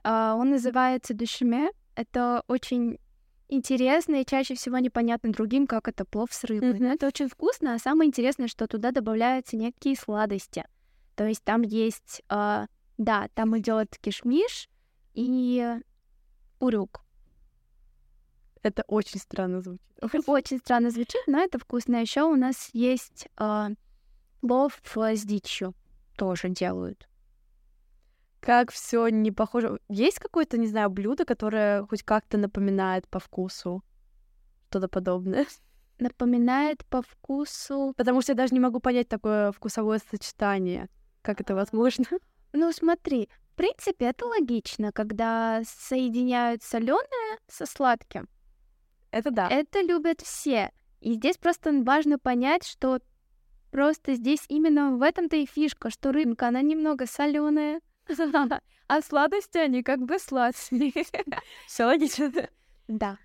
А, 0.04 0.36
он 0.36 0.50
называется 0.52 1.14
душиме. 1.14 1.70
Это 1.96 2.44
очень 2.48 2.98
интересно 3.50 4.22
и 4.22 4.26
чаще 4.26 4.56
всего 4.56 4.78
непонятно 4.78 5.32
другим, 5.32 5.68
как 5.68 5.88
это 5.88 6.06
плов 6.06 6.32
с 6.32 6.44
рыбой. 6.44 6.80
Mm-hmm. 6.80 6.94
это 6.94 7.08
очень 7.08 7.28
вкусно, 7.28 7.74
а 7.74 7.80
самое 7.80 8.08
интересное, 8.08 8.48
что 8.48 8.68
туда 8.68 8.92
добавляются 8.92 9.58
некие 9.58 9.96
сладости. 9.96 10.66
То 11.16 11.28
есть 11.28 11.44
там 11.44 11.64
есть, 11.64 12.22
э, 12.30 12.66
да, 12.98 13.28
там 13.34 13.58
идет 13.58 13.98
кишмиш 14.00 14.70
и 15.14 15.76
урюк. 16.60 17.02
Это 18.62 18.84
очень 18.88 19.20
странно 19.20 19.62
звучит. 19.62 19.82
Очень 20.28 20.60
странно 20.60 20.92
звучит, 20.92 21.22
но 21.28 21.40
это 21.40 21.60
вкусно. 21.60 21.98
Еще 21.98 22.24
у 22.24 22.36
нас 22.36 22.70
есть 22.74 23.28
э, 23.38 23.70
плов 24.42 24.82
с 24.84 25.24
дичью. 25.24 25.74
Тоже 26.18 26.50
делают. 26.50 27.08
Как 28.40 28.72
все 28.72 29.08
не 29.10 29.32
похоже. 29.32 29.80
Есть 29.90 30.20
какое-то, 30.20 30.58
не 30.58 30.68
знаю, 30.68 30.90
блюдо, 30.90 31.26
которое 31.26 31.86
хоть 31.86 32.04
как-то 32.04 32.38
напоминает 32.38 33.08
по 33.08 33.20
вкусу? 33.20 33.84
что-то 34.70 34.88
подобное. 34.88 35.46
Напоминает 36.00 36.86
по 36.86 37.02
вкусу... 37.02 37.94
Потому 37.98 38.22
что 38.22 38.32
я 38.32 38.38
даже 38.38 38.54
не 38.54 38.60
могу 38.60 38.80
понять 38.80 39.10
такое 39.10 39.52
вкусовое 39.52 40.00
сочетание. 40.10 40.90
Как 41.22 41.42
это 41.42 41.56
возможно? 41.56 42.06
Ну, 42.52 42.72
смотри, 42.72 43.30
в 43.52 43.56
принципе, 43.58 44.06
это 44.06 44.26
логично, 44.26 44.92
когда 44.92 45.62
соединяют 45.68 46.64
соленое 46.64 47.38
со 47.48 47.68
сладким. 47.68 48.28
Это 49.12 49.30
да. 49.30 49.48
Это 49.48 49.82
любят 49.82 50.22
все. 50.22 50.72
И 51.00 51.14
здесь 51.14 51.38
просто 51.38 51.72
важно 51.84 52.18
понять, 52.18 52.66
что 52.66 53.02
просто 53.72 54.16
здесь 54.16 54.46
именно 54.50 54.96
в 54.98 55.02
этом-то 55.02 55.36
и 55.36 55.46
фишка, 55.46 55.90
что 55.90 56.12
рыбка, 56.12 56.48
она 56.48 56.62
немного 56.62 57.06
соленая, 57.06 57.82
а 58.88 59.02
сладости 59.02 59.58
они 59.58 59.84
как 59.84 60.00
бы 60.00 60.20
сладкие. 60.20 60.94
Все 61.68 61.86
логично. 61.86 62.32
Да. 62.88 63.18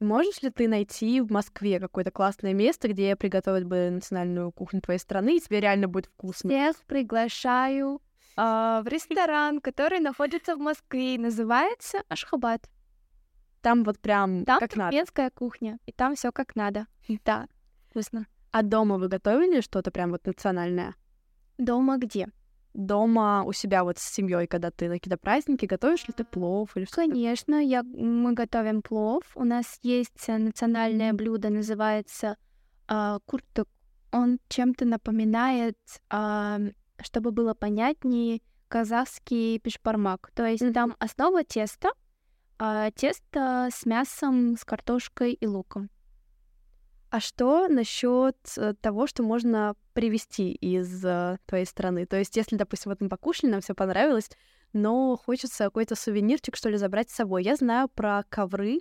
Можешь 0.00 0.42
ли 0.42 0.50
ты 0.50 0.68
найти 0.68 1.20
в 1.20 1.32
Москве 1.32 1.80
какое-то 1.80 2.12
классное 2.12 2.54
место, 2.54 2.86
где 2.86 3.16
приготовить 3.16 3.64
бы 3.64 3.90
национальную 3.90 4.52
кухню 4.52 4.80
твоей 4.80 5.00
страны, 5.00 5.36
и 5.36 5.40
тебе 5.40 5.60
реально 5.60 5.88
будет 5.88 6.06
вкусно? 6.06 6.50
Всех 6.50 6.76
приглашаю 6.86 8.00
а, 8.36 8.82
в 8.82 8.86
ресторан, 8.86 9.60
который 9.60 9.98
находится 9.98 10.54
в 10.54 10.60
Москве, 10.60 11.18
называется 11.18 12.02
Ашхабад. 12.08 12.70
Там 13.60 13.82
вот 13.82 13.98
прям 13.98 14.44
Там 14.44 14.60
как 14.60 14.76
надо. 14.76 14.90
туркменская 14.92 15.30
кухня, 15.30 15.80
и 15.86 15.90
там 15.90 16.14
все 16.14 16.30
как 16.30 16.54
надо. 16.54 16.86
Да, 17.24 17.48
вкусно. 17.90 18.28
А 18.50 18.62
дома 18.62 18.98
вы 18.98 19.08
готовили 19.08 19.60
что-то 19.60 19.90
прям 19.90 20.10
вот 20.10 20.26
национальное? 20.26 20.94
Дома 21.58 21.98
где? 21.98 22.28
Дома 22.74 23.42
у 23.44 23.52
себя 23.52 23.82
вот 23.82 23.98
с 23.98 24.02
семьей, 24.02 24.46
когда 24.46 24.70
ты 24.70 24.88
на 24.88 24.94
какие-то 24.94 25.18
праздники, 25.18 25.66
готовишь 25.66 26.06
ли 26.06 26.14
ты 26.14 26.24
плов 26.24 26.76
или 26.76 26.84
что-то? 26.84 27.02
Конечно, 27.02 27.56
я, 27.56 27.82
мы 27.82 28.32
готовим 28.34 28.82
плов. 28.82 29.22
У 29.34 29.44
нас 29.44 29.78
есть 29.82 30.28
э, 30.28 30.38
национальное 30.38 31.12
блюдо, 31.12 31.50
называется 31.50 32.36
а, 32.86 33.18
куртук. 33.26 33.68
Он 34.12 34.38
чем-то 34.48 34.84
напоминает, 34.84 35.78
а, 36.08 36.60
чтобы 37.00 37.32
было 37.32 37.54
понятнее, 37.54 38.40
казахский 38.68 39.58
пешпармак. 39.58 40.30
То 40.34 40.46
есть 40.46 40.72
там 40.72 40.94
основа 40.98 41.42
теста, 41.42 41.90
а, 42.58 42.90
тесто 42.92 43.68
с 43.72 43.84
мясом, 43.86 44.56
с 44.56 44.64
картошкой 44.64 45.32
и 45.32 45.46
луком. 45.46 45.90
А 47.10 47.20
что 47.20 47.68
насчет 47.68 48.36
того, 48.80 49.06
что 49.06 49.22
можно 49.22 49.74
привезти 49.94 50.52
из 50.52 51.04
э, 51.04 51.38
твоей 51.46 51.64
страны? 51.64 52.04
То 52.04 52.18
есть, 52.18 52.36
если, 52.36 52.56
допустим, 52.56 52.90
вот 52.90 53.00
мы 53.00 53.08
покушали, 53.08 53.50
нам 53.50 53.62
все 53.62 53.74
понравилось, 53.74 54.30
но 54.72 55.16
хочется 55.16 55.64
какой-то 55.64 55.94
сувенирчик, 55.94 56.54
что 56.56 56.68
ли, 56.68 56.76
забрать 56.76 57.10
с 57.10 57.14
собой. 57.14 57.44
Я 57.44 57.56
знаю 57.56 57.88
про 57.88 58.24
ковры, 58.28 58.80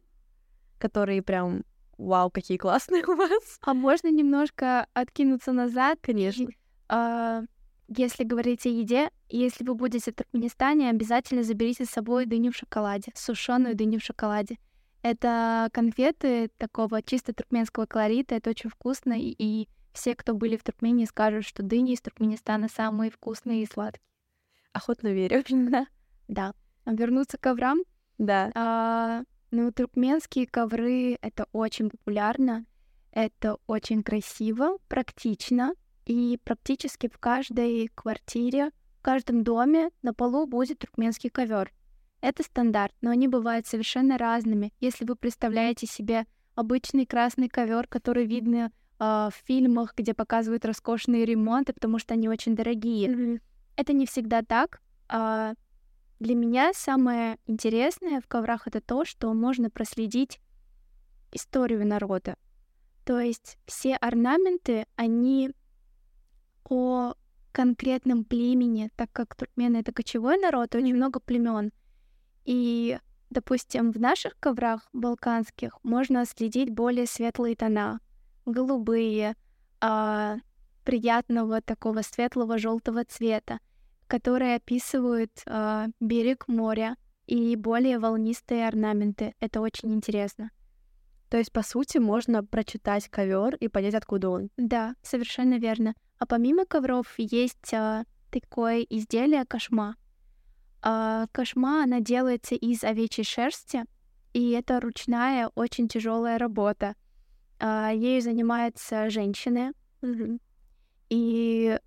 которые 0.78 1.22
прям 1.22 1.64
вау, 1.98 2.30
какие 2.30 2.58
классные 2.58 3.04
у 3.08 3.16
вас. 3.16 3.60
А 3.62 3.74
можно 3.74 4.10
немножко 4.10 4.88
откинуться 4.94 5.54
назад? 5.54 6.00
Конечно. 6.02 6.48
А, 6.90 7.44
если 7.88 8.24
говорить 8.24 8.66
о 8.66 8.70
еде, 8.70 9.10
если 9.30 9.64
вы 9.64 9.76
будете 9.76 10.12
в 10.12 10.16
Туркменистане, 10.16 10.90
обязательно 10.90 11.44
заберите 11.44 11.86
с 11.86 11.90
собой 11.90 12.26
дыню 12.26 12.52
в 12.52 12.56
шоколаде, 12.56 13.12
сушеную 13.16 13.76
дыню 13.76 14.00
в 14.00 14.04
шоколаде. 14.04 14.58
Это 15.02 15.70
конфеты 15.74 16.50
такого 16.58 17.02
чисто 17.02 17.34
туркменского 17.34 17.86
колорита, 17.86 18.36
это 18.36 18.50
очень 18.50 18.70
вкусно, 18.70 19.14
и, 19.14 19.36
и 19.38 19.70
все, 19.94 20.16
кто 20.16 20.34
были 20.34 20.58
в 20.58 20.64
Туркмении, 20.64 21.06
скажут, 21.06 21.46
что 21.46 21.64
дыни 21.64 21.94
из 21.94 22.02
Туркменистана 22.02 22.68
самые 22.68 23.12
вкусные 23.12 23.64
и 23.64 23.68
сладкие. 23.68 24.02
Охотно 24.74 25.08
верю. 25.08 25.44
Да. 25.50 25.88
Да. 26.28 26.54
А 26.86 26.94
вернуться 26.94 27.38
к 27.38 27.42
коврам? 27.42 27.80
Да. 28.18 28.52
А, 28.56 29.24
ну, 29.52 29.72
туркменские 29.72 30.46
ковры— 30.48 31.18
это 31.22 31.48
очень 31.52 31.90
популярно, 31.90 32.66
это 33.12 33.58
очень 33.66 34.04
красиво, 34.04 34.78
практично, 34.88 35.74
и 36.06 36.40
практически 36.44 37.08
в 37.08 37.18
каждой 37.18 37.90
квартире, 37.96 38.72
в 39.00 39.02
каждом 39.02 39.44
доме 39.44 39.90
на 40.02 40.14
полу 40.14 40.48
будет 40.48 40.80
туркменский 40.80 41.30
ковер. 41.30 41.72
Это 42.22 42.44
стандарт, 42.44 42.94
но 43.02 43.12
они 43.12 43.28
бывают 43.28 43.68
совершенно 43.68 44.18
разными. 44.18 44.74
Если 44.80 45.06
вы 45.06 45.16
представляете 45.16 45.86
себе 45.86 46.26
обычный 46.56 47.06
красный 47.06 47.50
ковер, 47.50 47.88
который 47.88 48.26
видно 48.26 48.72
э, 49.00 49.04
в 49.04 49.34
фильмах, 49.46 49.94
где 49.96 50.14
показывают 50.14 50.66
роскошные 50.66 51.26
ремонты, 51.26 51.74
потому 51.74 52.00
что 52.00 52.16
они 52.16 52.28
очень 52.28 52.56
дорогие. 52.56 53.10
Mm-hmm. 53.10 53.42
Это 53.76 53.94
не 53.94 54.08
всегда 54.08 54.42
так. 54.42 54.82
А 55.08 55.54
для 56.20 56.34
меня 56.34 56.72
самое 56.74 57.38
интересное 57.46 58.22
в 58.22 58.28
коврах 58.28 58.68
это 58.68 58.82
то, 58.82 59.06
что 59.06 59.32
можно 59.34 59.70
проследить 59.70 60.40
историю 61.32 61.86
народа. 61.86 62.36
То 63.06 63.20
есть 63.20 63.58
все 63.68 63.96
орнаменты, 63.96 64.88
они 64.96 65.52
о 66.70 67.14
конкретном 67.52 68.26
племени, 68.26 68.90
так 68.96 69.12
как 69.12 69.36
туркмены 69.36 69.78
это 69.78 69.92
кочевой 69.94 70.38
народ, 70.38 70.76
очень 70.76 70.96
много 70.96 71.20
племен. 71.20 71.72
И, 72.48 72.98
допустим, 73.30 73.92
в 73.92 74.00
наших 74.00 74.40
коврах 74.40 74.88
балканских 74.94 75.78
можно 75.84 76.26
следить 76.26 76.70
более 76.70 77.06
светлые 77.06 77.58
тона, 77.58 78.00
голубые, 78.46 79.36
а, 79.82 80.38
приятного 80.86 81.62
такого 81.62 82.02
светлого 82.04 82.58
желтого 82.58 83.04
цвета, 83.04 83.60
которые 84.08 84.56
описывают 84.56 85.32
а, 85.46 85.88
берег 86.00 86.48
моря 86.48 86.96
и 87.26 87.58
более 87.58 88.00
волнистые 88.00 88.66
орнаменты. 88.66 89.36
Это 89.42 89.60
очень 89.60 89.94
интересно. 89.94 90.52
То 91.30 91.38
есть, 91.38 91.52
по 91.52 91.64
сути, 91.64 91.98
можно 91.98 92.46
прочитать 92.46 93.10
ковер 93.10 93.56
и 93.56 93.68
понять, 93.68 93.94
откуда 93.94 94.30
он. 94.30 94.50
Да, 94.56 94.96
совершенно 95.04 95.60
верно. 95.60 95.96
А 96.18 96.26
помимо 96.26 96.66
ковров 96.66 97.14
есть 97.18 97.74
а, 97.74 98.06
такое 98.32 98.84
изделие 98.84 99.44
кошма. 99.44 99.98
А, 100.90 101.28
кошма, 101.34 101.84
она 101.84 102.00
делается 102.00 102.56
из 102.56 102.86
овечьей 102.86 103.26
шерсти, 103.26 103.84
и 104.32 104.52
это 104.52 104.80
ручная, 104.80 105.52
очень 105.54 105.90
тяжелая 105.90 106.38
работа. 106.38 106.96
А, 107.60 107.92
ею 107.92 108.22
занимаются 108.22 109.10
женщины. 109.10 109.74
И 111.10 111.78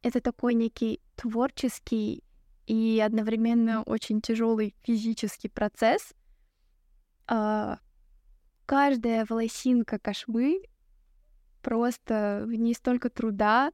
это 0.00 0.20
такой 0.22 0.54
некий 0.54 1.02
творческий 1.16 2.24
и 2.66 2.98
одновременно 2.98 3.82
очень 3.82 4.22
тяжелый 4.22 4.74
физический 4.84 5.50
процесс. 5.50 6.14
А, 7.26 7.78
каждая 8.64 9.26
волосинка 9.28 9.98
кошмы 9.98 10.62
просто 11.60 12.44
в 12.46 12.54
ней 12.54 12.72
столько 12.72 13.10
труда, 13.10 13.70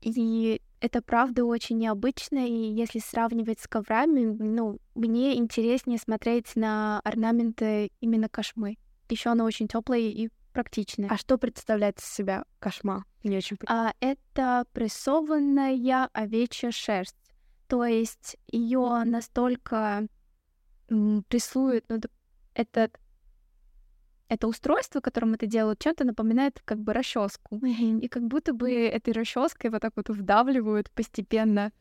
и 0.00 0.62
это 0.80 1.02
правда 1.02 1.44
очень 1.44 1.78
необычно, 1.78 2.46
и 2.46 2.52
если 2.52 2.98
сравнивать 2.98 3.60
с 3.60 3.68
коврами, 3.68 4.24
ну, 4.24 4.78
мне 4.94 5.36
интереснее 5.36 5.98
смотреть 5.98 6.56
на 6.56 7.00
орнаменты 7.00 7.90
именно 8.00 8.28
кошмы. 8.28 8.76
Еще 9.08 9.30
она 9.30 9.44
очень 9.44 9.68
теплая 9.68 10.00
и 10.00 10.30
практичная. 10.52 11.08
А 11.10 11.16
что 11.16 11.38
представляет 11.38 11.98
из 11.98 12.06
себя 12.06 12.44
кошма? 12.58 13.04
Не 13.22 13.36
очень 13.36 13.58
а, 13.66 13.92
Это 14.00 14.64
прессованная 14.72 16.08
овечья 16.12 16.70
шерсть. 16.70 17.16
То 17.68 17.84
есть 17.84 18.36
ее 18.50 19.02
настолько 19.04 20.06
прессует, 21.28 21.84
ну, 21.88 22.00
этот 22.54 22.98
это 24.30 24.46
устройство, 24.46 25.00
которым 25.00 25.34
это 25.34 25.46
делают, 25.46 25.80
чем-то 25.80 26.04
напоминает 26.04 26.62
как 26.64 26.78
бы 26.78 26.92
расческу. 26.92 27.56
Mm-hmm. 27.56 28.00
И 28.00 28.08
как 28.08 28.22
будто 28.22 28.52
бы 28.52 28.72
этой 28.72 29.12
расческой 29.12 29.70
вот 29.70 29.82
так 29.82 29.92
вот 29.96 30.08
вдавливают 30.08 30.90
постепенно 30.92 31.72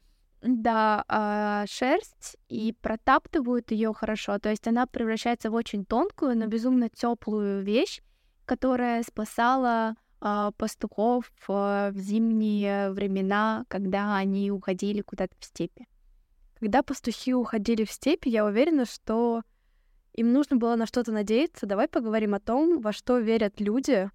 да, 0.41 1.03
а, 1.07 1.65
шерсть 1.67 2.38
и 2.47 2.73
протаптывают 2.81 3.71
ее 3.71 3.93
хорошо. 3.93 4.39
То 4.39 4.49
есть 4.49 4.67
она 4.67 4.88
превращается 4.88 5.51
в 5.51 5.53
очень 5.53 5.85
тонкую, 5.85 6.38
но 6.38 6.47
безумно 6.47 6.89
теплую 6.89 7.62
вещь, 7.63 8.01
которая 8.45 9.03
спасала 9.03 9.95
а, 10.19 10.51
пастухов 10.53 11.31
а, 11.47 11.91
в 11.91 11.97
зимние 11.97 12.89
времена, 12.91 13.65
когда 13.67 14.15
они 14.15 14.49
уходили 14.49 15.01
куда-то 15.01 15.35
в 15.39 15.45
степи. 15.45 15.88
Когда 16.59 16.81
пастухи 16.81 17.35
уходили 17.35 17.85
в 17.85 17.91
степи, 17.91 18.29
я 18.29 18.43
уверена, 18.43 18.85
что 18.85 19.43
им 20.13 20.34
нужно 20.34 20.58
было 20.58 20.76
на 20.76 20.86
что-то 20.86 21.12
надеяться. 21.12 21.65
Давай 21.65 21.88
поговорим 21.88 22.34
о 22.34 22.39
том, 22.39 22.82
во 22.82 22.91
что 22.91 23.19
верят 23.19 23.60
люди, 23.60 24.10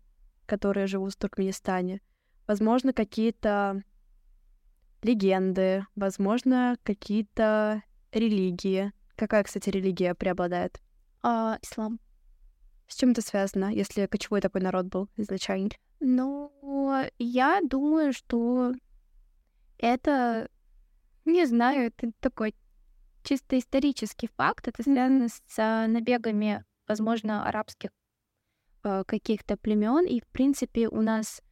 которые 0.47 0.87
живут 0.87 1.15
в 1.15 1.17
Туркменистане. 1.17 2.01
Возможно, 2.47 2.93
какие-то 2.93 3.83
легенды, 5.03 5.87
возможно, 5.97 6.77
какие-то 6.83 7.83
религии. 8.13 8.93
Какая, 9.17 9.45
кстати, 9.45 9.71
религия 9.71 10.15
преобладает? 10.15 10.81
А, 11.23 11.59
ислам. 11.63 12.01
С 12.87 12.97
чем 12.97 13.13
это 13.13 13.23
связано, 13.23 13.73
если 13.73 14.07
кочевой 14.07 14.41
такой 14.41 14.61
народ 14.61 14.87
был 14.87 15.09
изначально? 15.17 15.71
Ну, 16.01 16.53
я 17.19 17.61
думаю, 17.63 18.13
что 18.13 18.73
это, 19.79 20.49
не 21.25 21.47
знаю, 21.47 21.87
это 21.87 22.13
такой 22.21 22.55
чисто 23.25 23.59
исторический 23.59 24.29
факт. 24.37 24.69
Это 24.69 24.83
связано 24.83 25.29
с 25.29 25.87
набегами, 25.89 26.65
возможно, 26.87 27.47
арабских 27.49 27.91
э, 28.85 29.05
каких-то 29.07 29.57
племен, 29.57 30.07
и 30.07 30.21
в 30.21 30.27
принципе 30.29 30.89
у 30.89 31.01
нас 31.01 31.43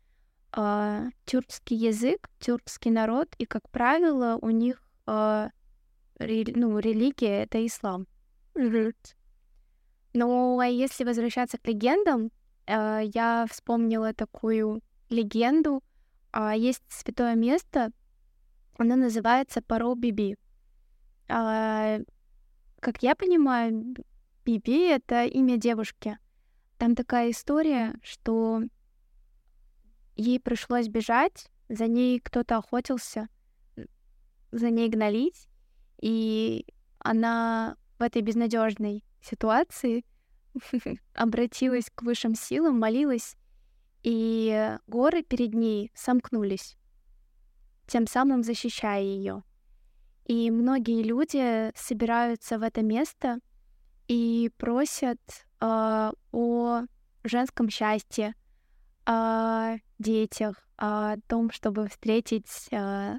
э, 0.56 1.10
тюркский 1.24 1.76
язык, 1.76 2.28
тюркский 2.38 2.90
народ, 2.90 3.34
и 3.38 3.46
как 3.46 3.68
правило 3.70 4.38
у 4.40 4.50
них 4.50 4.80
э, 5.06 5.48
ре, 6.18 6.44
ну 6.54 6.78
религия 6.78 7.42
это 7.42 7.66
ислам. 7.66 8.06
Мгм. 8.54 8.92
Ну, 10.14 10.58
а 10.60 10.66
если 10.66 11.04
возвращаться 11.04 11.58
к 11.58 11.66
легендам, 11.66 12.30
э, 12.66 13.00
я 13.14 13.46
вспомнила 13.50 14.12
такую 14.12 14.82
легенду. 15.08 15.82
А, 16.32 16.54
Есть 16.54 16.82
святое 16.88 17.34
место, 17.34 17.90
оно 18.78 18.96
называется 18.96 19.62
Паро-Биби. 19.62 20.36
А, 21.34 21.98
Как 22.80 23.02
я 23.02 23.14
понимаю, 23.14 23.94
Биби— 24.44 24.86
это 24.90 25.24
имя 25.24 25.56
девушки. 25.56 26.18
Там 26.76 26.94
такая 26.94 27.30
история, 27.30 27.94
что 28.02 28.60
ей 30.14 30.38
пришлось 30.38 30.88
бежать, 30.88 31.48
за 31.70 31.86
ней 31.86 32.20
кто-то 32.20 32.58
охотился, 32.58 33.28
за 34.50 34.68
ней 34.68 34.90
гнались, 34.90 35.48
и 36.02 36.66
она 36.98 37.76
в 37.98 38.02
этой 38.02 38.20
безнадежной 38.20 39.02
ситуации 39.22 40.04
обратилась 41.14 41.88
к 41.94 42.02
высшим 42.02 42.34
силам, 42.34 42.78
молилась, 42.78 43.36
и 44.02 44.76
горы 44.86 45.22
перед 45.22 45.54
ней 45.54 45.92
сомкнулись, 45.94 46.76
тем 47.86 48.06
самым 48.06 48.42
защищая 48.42 49.02
ее. 49.02 49.44
И 50.26 50.50
многие 50.50 51.02
люди 51.02 51.72
собираются 51.76 52.58
в 52.58 52.62
это 52.62 52.82
место 52.82 53.38
и 54.08 54.50
просят 54.56 55.18
а, 55.60 56.12
о 56.32 56.82
женском 57.24 57.68
счастье, 57.68 58.34
о 59.04 59.76
детях, 59.98 60.68
о 60.76 61.16
том, 61.28 61.50
чтобы 61.50 61.88
встретить 61.88 62.68
а, 62.72 63.16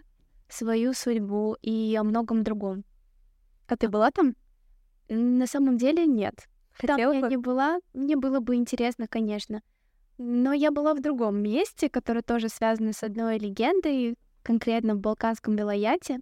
свою 0.48 0.94
судьбу 0.94 1.58
и 1.62 1.96
о 1.96 2.04
многом 2.04 2.44
другом. 2.44 2.84
А 3.68 3.76
ты 3.76 3.90
была 3.90 4.12
там? 4.12 4.36
На 5.10 5.48
самом 5.48 5.78
деле 5.78 6.06
нет. 6.06 6.36
Там 6.80 6.98
Хотела 6.98 7.14
я 7.14 7.22
бы? 7.22 7.28
не 7.30 7.38
была, 7.38 7.80
мне 7.94 8.16
было 8.16 8.40
бы 8.40 8.56
интересно, 8.56 9.08
конечно. 9.08 9.62
Но 10.18 10.54
я 10.54 10.72
была 10.72 10.94
в 10.94 11.02
другом 11.02 11.38
месте, 11.42 11.90
которое 11.90 12.22
тоже 12.22 12.50
связано 12.50 12.94
с 12.94 13.04
одной 13.04 13.38
легендой, 13.40 14.16
конкретно 14.44 14.96
в 14.96 15.00
Балканском 15.00 15.56
Вилаяте, 15.56 16.20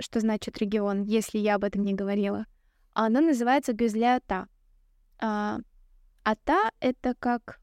что 0.00 0.20
значит 0.20 0.58
регион, 0.58 1.02
если 1.02 1.38
я 1.38 1.56
об 1.56 1.64
этом 1.64 1.82
не 1.82 1.94
говорила. 1.94 2.46
А 2.94 3.06
Оно 3.06 3.20
называется 3.20 3.72
Гюзля-Ата. 3.72 4.48
А, 5.18 5.58
Ата— 6.24 6.70
это 6.80 7.14
как... 7.18 7.60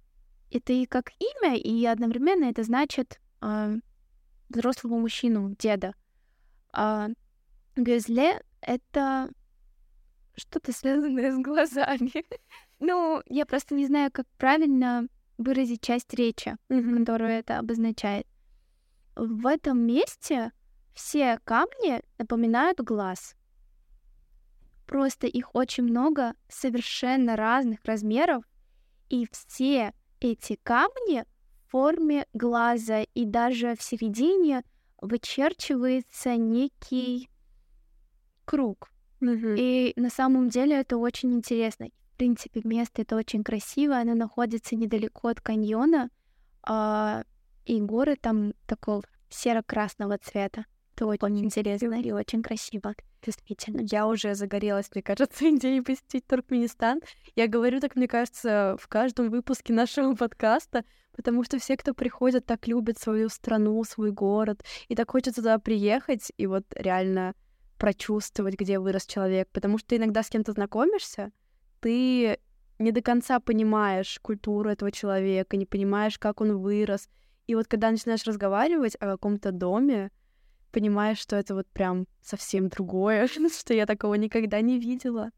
Это 0.52 0.72
и 0.72 0.86
как 0.86 1.12
имя, 1.20 1.56
и 1.56 1.84
одновременно 1.86 2.46
это 2.46 2.62
значит 2.64 3.20
а, 3.42 3.72
взрослого 4.50 5.00
мужчину, 5.00 5.56
деда. 5.58 5.96
А, 6.72 7.10
Гюзле— 7.76 8.42
это 8.62 9.30
что-то 10.36 10.72
связанное 10.72 11.32
с 11.32 11.40
глазами. 11.40 12.12
ну, 12.80 13.22
я 13.28 13.46
просто 13.46 13.76
не 13.76 13.88
знаю, 13.88 14.12
как 14.12 14.28
правильно 14.38 15.08
выразить 15.38 15.82
часть 15.82 16.14
речи, 16.14 16.56
которую 16.70 17.32
это 17.32 17.60
обозначает. 17.60 18.28
В 19.16 19.48
этом 19.48 19.80
месте 19.80 20.52
все 20.94 21.40
камни 21.44 22.02
напоминают 22.18 22.80
глаз. 22.80 23.36
Просто 24.86 25.28
их 25.28 25.56
очень 25.56 25.84
много, 25.84 26.34
совершенно 26.50 27.36
разных 27.36 27.84
размеров, 27.86 28.44
и 29.10 29.28
все 29.32 29.94
эти 30.20 30.60
камни 30.64 31.24
в 31.24 31.72
форме 31.72 32.26
глаза, 32.34 33.02
и 33.02 33.26
даже 33.26 33.76
в 33.76 33.82
середине 33.82 34.64
вычерчивается 35.02 36.36
некий 36.36 37.30
круг. 38.46 38.90
Мгм. 39.20 39.56
И 39.58 39.94
на 39.96 40.10
самом 40.10 40.50
деле 40.50 40.80
это 40.80 40.98
очень 40.98 41.34
интересно. 41.34 41.88
В 42.14 42.18
принципе, 42.18 42.62
место 42.64 43.02
это 43.02 43.16
очень 43.16 43.44
красиво, 43.44 43.98
оно 43.98 44.14
находится 44.14 44.76
недалеко 44.76 45.30
от 45.30 45.42
каньона, 45.42 46.10
а, 46.62 47.24
и 47.66 47.82
горы 47.82 48.16
там 48.16 48.54
такого 48.68 49.04
серо-красного 49.30 50.18
цвета. 50.18 50.66
Это 50.96 51.08
очень 51.08 51.46
интересно 51.46 52.00
и 52.00 52.12
очень 52.12 52.44
красиво, 52.44 52.94
действительно. 53.24 53.82
Я 53.82 54.06
уже 54.08 54.36
загорелась, 54.36 54.90
мне 54.94 55.02
кажется, 55.02 55.50
идеей 55.56 55.82
посетить 55.82 56.28
Туркменистан. 56.28 57.02
Я 57.36 57.48
говорю 57.48 57.80
так, 57.80 57.96
мне 57.96 58.08
кажется, 58.08 58.78
в 58.80 58.88
каждом 58.88 59.32
выпуске 59.32 59.74
нашего 59.74 60.14
подкаста, 60.16 60.86
потому 61.16 61.44
что 61.44 61.58
все, 61.58 61.78
кто 61.78 61.94
приходят, 61.96 62.46
так 62.46 62.68
любят 62.68 63.00
свою 63.00 63.30
страну, 63.30 63.84
свой 63.84 64.12
город, 64.12 64.64
и 64.88 64.96
так 64.96 65.10
хочется 65.10 65.42
туда 65.42 65.58
приехать 65.58 66.32
и 66.38 66.46
вот 66.46 66.66
реально 66.76 67.34
прочувствовать, 67.80 68.56
где 68.56 68.78
вырос 68.78 69.08
человек. 69.08 69.50
Потому 69.52 69.80
что 69.80 69.90
ты 69.90 69.98
иногда 69.98 70.22
с 70.22 70.30
кем-то 70.30 70.52
знакомишься, 70.52 71.32
ты 71.80 72.38
не 72.78 72.92
до 72.92 73.02
конца 73.02 73.40
понимаешь 73.40 74.20
культуру 74.22 74.70
этого 74.70 74.92
человека, 74.92 75.58
не 75.58 75.66
понимаешь, 75.66 76.20
как 76.20 76.40
он 76.40 76.58
вырос. 76.58 77.10
И 77.48 77.56
вот 77.56 77.68
когда 77.68 77.90
начинаешь 77.90 78.24
разговаривать 78.26 78.96
о 79.00 79.08
каком-то 79.08 79.52
доме, 79.52 80.12
понимаешь, 80.74 81.20
что 81.20 81.38
это 81.38 81.56
вот 81.56 81.68
прям 81.68 82.08
совсем 82.22 82.68
другое, 82.68 83.28
что 83.58 83.74
я 83.74 83.86
такого 83.86 84.16
никогда 84.16 84.60
не 84.60 84.80
видела. 84.80 85.30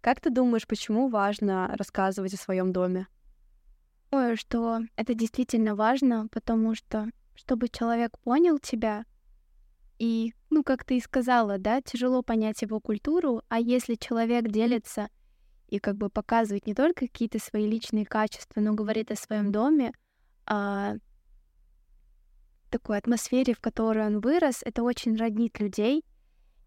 Как 0.00 0.20
ты 0.20 0.30
думаешь, 0.30 0.66
почему 0.66 1.08
важно 1.08 1.72
рассказывать 1.76 2.34
о 2.34 2.38
своем 2.38 2.72
доме? 2.72 3.06
Ой, 4.10 4.34
что 4.36 4.80
это 4.96 5.14
действительно 5.14 5.76
важно, 5.76 6.26
потому 6.32 6.74
что 6.74 7.08
чтобы 7.34 7.68
человек 7.68 8.18
понял 8.18 8.58
тебя, 8.58 9.04
и, 9.98 10.32
ну, 10.48 10.64
как 10.64 10.84
ты 10.84 10.96
и 10.96 11.00
сказала, 11.00 11.58
да, 11.58 11.82
тяжело 11.82 12.22
понять 12.22 12.62
его 12.62 12.80
культуру, 12.80 13.42
а 13.48 13.60
если 13.60 13.94
человек 13.94 14.48
делится 14.48 15.08
и 15.68 15.78
как 15.78 15.96
бы 15.96 16.08
показывает 16.08 16.66
не 16.66 16.74
только 16.74 17.06
какие-то 17.06 17.38
свои 17.38 17.68
личные 17.68 18.06
качества, 18.06 18.60
но 18.60 18.72
говорит 18.72 19.10
о 19.10 19.16
своем 19.16 19.52
доме, 19.52 19.92
о 20.46 20.94
такой 22.70 22.98
атмосфере, 22.98 23.54
в 23.54 23.60
которой 23.60 24.06
он 24.06 24.20
вырос, 24.20 24.62
это 24.64 24.82
очень 24.82 25.16
роднит 25.16 25.60
людей. 25.60 26.04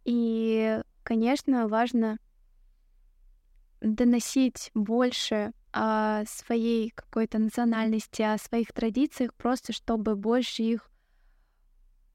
И, 0.05 0.81
конечно, 1.03 1.67
важно 1.67 2.19
доносить 3.81 4.71
больше 4.73 5.51
о 5.71 6.23
своей 6.25 6.91
какой-то 6.91 7.39
национальности, 7.39 8.21
о 8.21 8.37
своих 8.37 8.71
традициях, 8.71 9.33
просто 9.35 9.73
чтобы 9.73 10.15
больше 10.15 10.63
их 10.63 10.89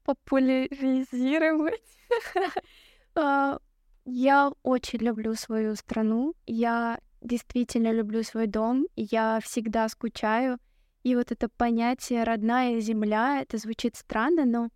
популяризировать. 0.03 1.81
А, 3.15 3.59
Я 4.05 4.51
очень 4.63 4.99
люблю 4.99 5.35
свою 5.35 5.75
страну, 5.75 6.35
я 6.47 6.99
действительно 7.21 7.91
люблю 7.91 8.23
свой 8.23 8.47
дом, 8.47 8.87
я 8.95 9.39
всегда 9.43 9.89
скучаю. 9.89 10.59
И 11.03 11.15
вот 11.15 11.31
это 11.31 11.49
понятие 11.49 12.23
«родная 12.23 12.79
земля», 12.79 13.41
это 13.41 13.57
звучит 13.57 13.95
странно, 13.95 14.45
но 14.45 14.69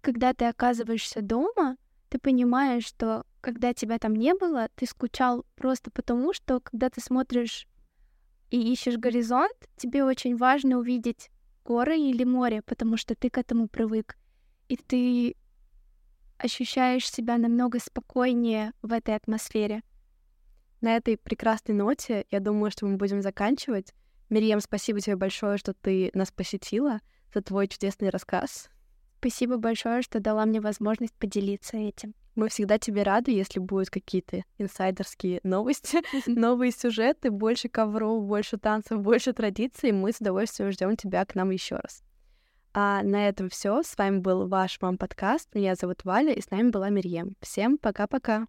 когда 0.00 0.34
ты 0.34 0.46
оказываешься 0.46 1.20
дома, 1.20 1.76
ты 2.08 2.18
понимаешь, 2.18 2.84
что 2.84 3.24
когда 3.40 3.72
тебя 3.72 3.98
там 3.98 4.14
не 4.14 4.34
было, 4.34 4.68
ты 4.74 4.86
скучал 4.86 5.44
просто 5.56 5.90
потому, 5.90 6.32
что 6.32 6.60
когда 6.60 6.90
ты 6.90 7.00
смотришь 7.00 7.66
и 8.50 8.72
ищешь 8.72 8.98
горизонт, 8.98 9.56
тебе 9.76 10.04
очень 10.04 10.36
важно 10.36 10.78
увидеть 10.78 11.30
горы 11.64 11.98
или 11.98 12.24
море, 12.24 12.62
потому 12.62 12.96
что 12.96 13.14
ты 13.14 13.30
к 13.30 13.38
этому 13.38 13.66
привык. 13.66 14.16
И 14.68 14.76
ты 14.76 15.36
ощущаешь 16.38 17.10
себя 17.10 17.38
намного 17.38 17.78
спокойнее 17.78 18.72
в 18.82 18.92
этой 18.92 19.14
атмосфере. 19.16 19.82
На 20.80 20.96
этой 20.96 21.16
прекрасной 21.16 21.74
ноте, 21.74 22.26
я 22.30 22.40
думаю, 22.40 22.70
что 22.70 22.86
мы 22.86 22.96
будем 22.96 23.22
заканчивать. 23.22 23.94
Мирьям, 24.32 24.60
спасибо 24.60 24.98
тебе 24.98 25.16
большое, 25.16 25.58
что 25.58 25.74
ты 25.74 26.10
нас 26.14 26.30
посетила, 26.30 27.00
за 27.34 27.42
твой 27.42 27.68
чудесный 27.68 28.08
рассказ. 28.08 28.70
Спасибо 29.18 29.58
большое, 29.58 30.00
что 30.00 30.20
дала 30.20 30.46
мне 30.46 30.58
возможность 30.58 31.12
поделиться 31.12 31.76
этим. 31.76 32.14
Мы 32.34 32.48
всегда 32.48 32.78
тебе 32.78 33.02
рады, 33.02 33.30
если 33.30 33.58
будут 33.58 33.90
какие-то 33.90 34.42
инсайдерские 34.56 35.40
новости, 35.42 35.98
новые 36.26 36.72
сюжеты, 36.72 37.30
больше 37.30 37.68
ковров, 37.68 38.24
больше 38.24 38.56
танцев, 38.56 39.02
больше 39.02 39.34
традиций. 39.34 39.92
Мы 39.92 40.12
с 40.12 40.16
удовольствием 40.16 40.72
ждем 40.72 40.96
тебя 40.96 41.26
к 41.26 41.34
нам 41.34 41.50
еще 41.50 41.76
раз. 41.76 42.02
А 42.72 43.02
на 43.02 43.28
этом 43.28 43.50
все. 43.50 43.82
С 43.82 43.98
вами 43.98 44.20
был 44.20 44.48
ваш 44.48 44.80
мам 44.80 44.96
подкаст. 44.96 45.54
Меня 45.54 45.74
зовут 45.74 46.06
Валя, 46.06 46.32
и 46.32 46.40
с 46.40 46.50
нами 46.50 46.70
была 46.70 46.88
Мирьем. 46.88 47.36
Всем 47.42 47.76
пока-пока. 47.76 48.46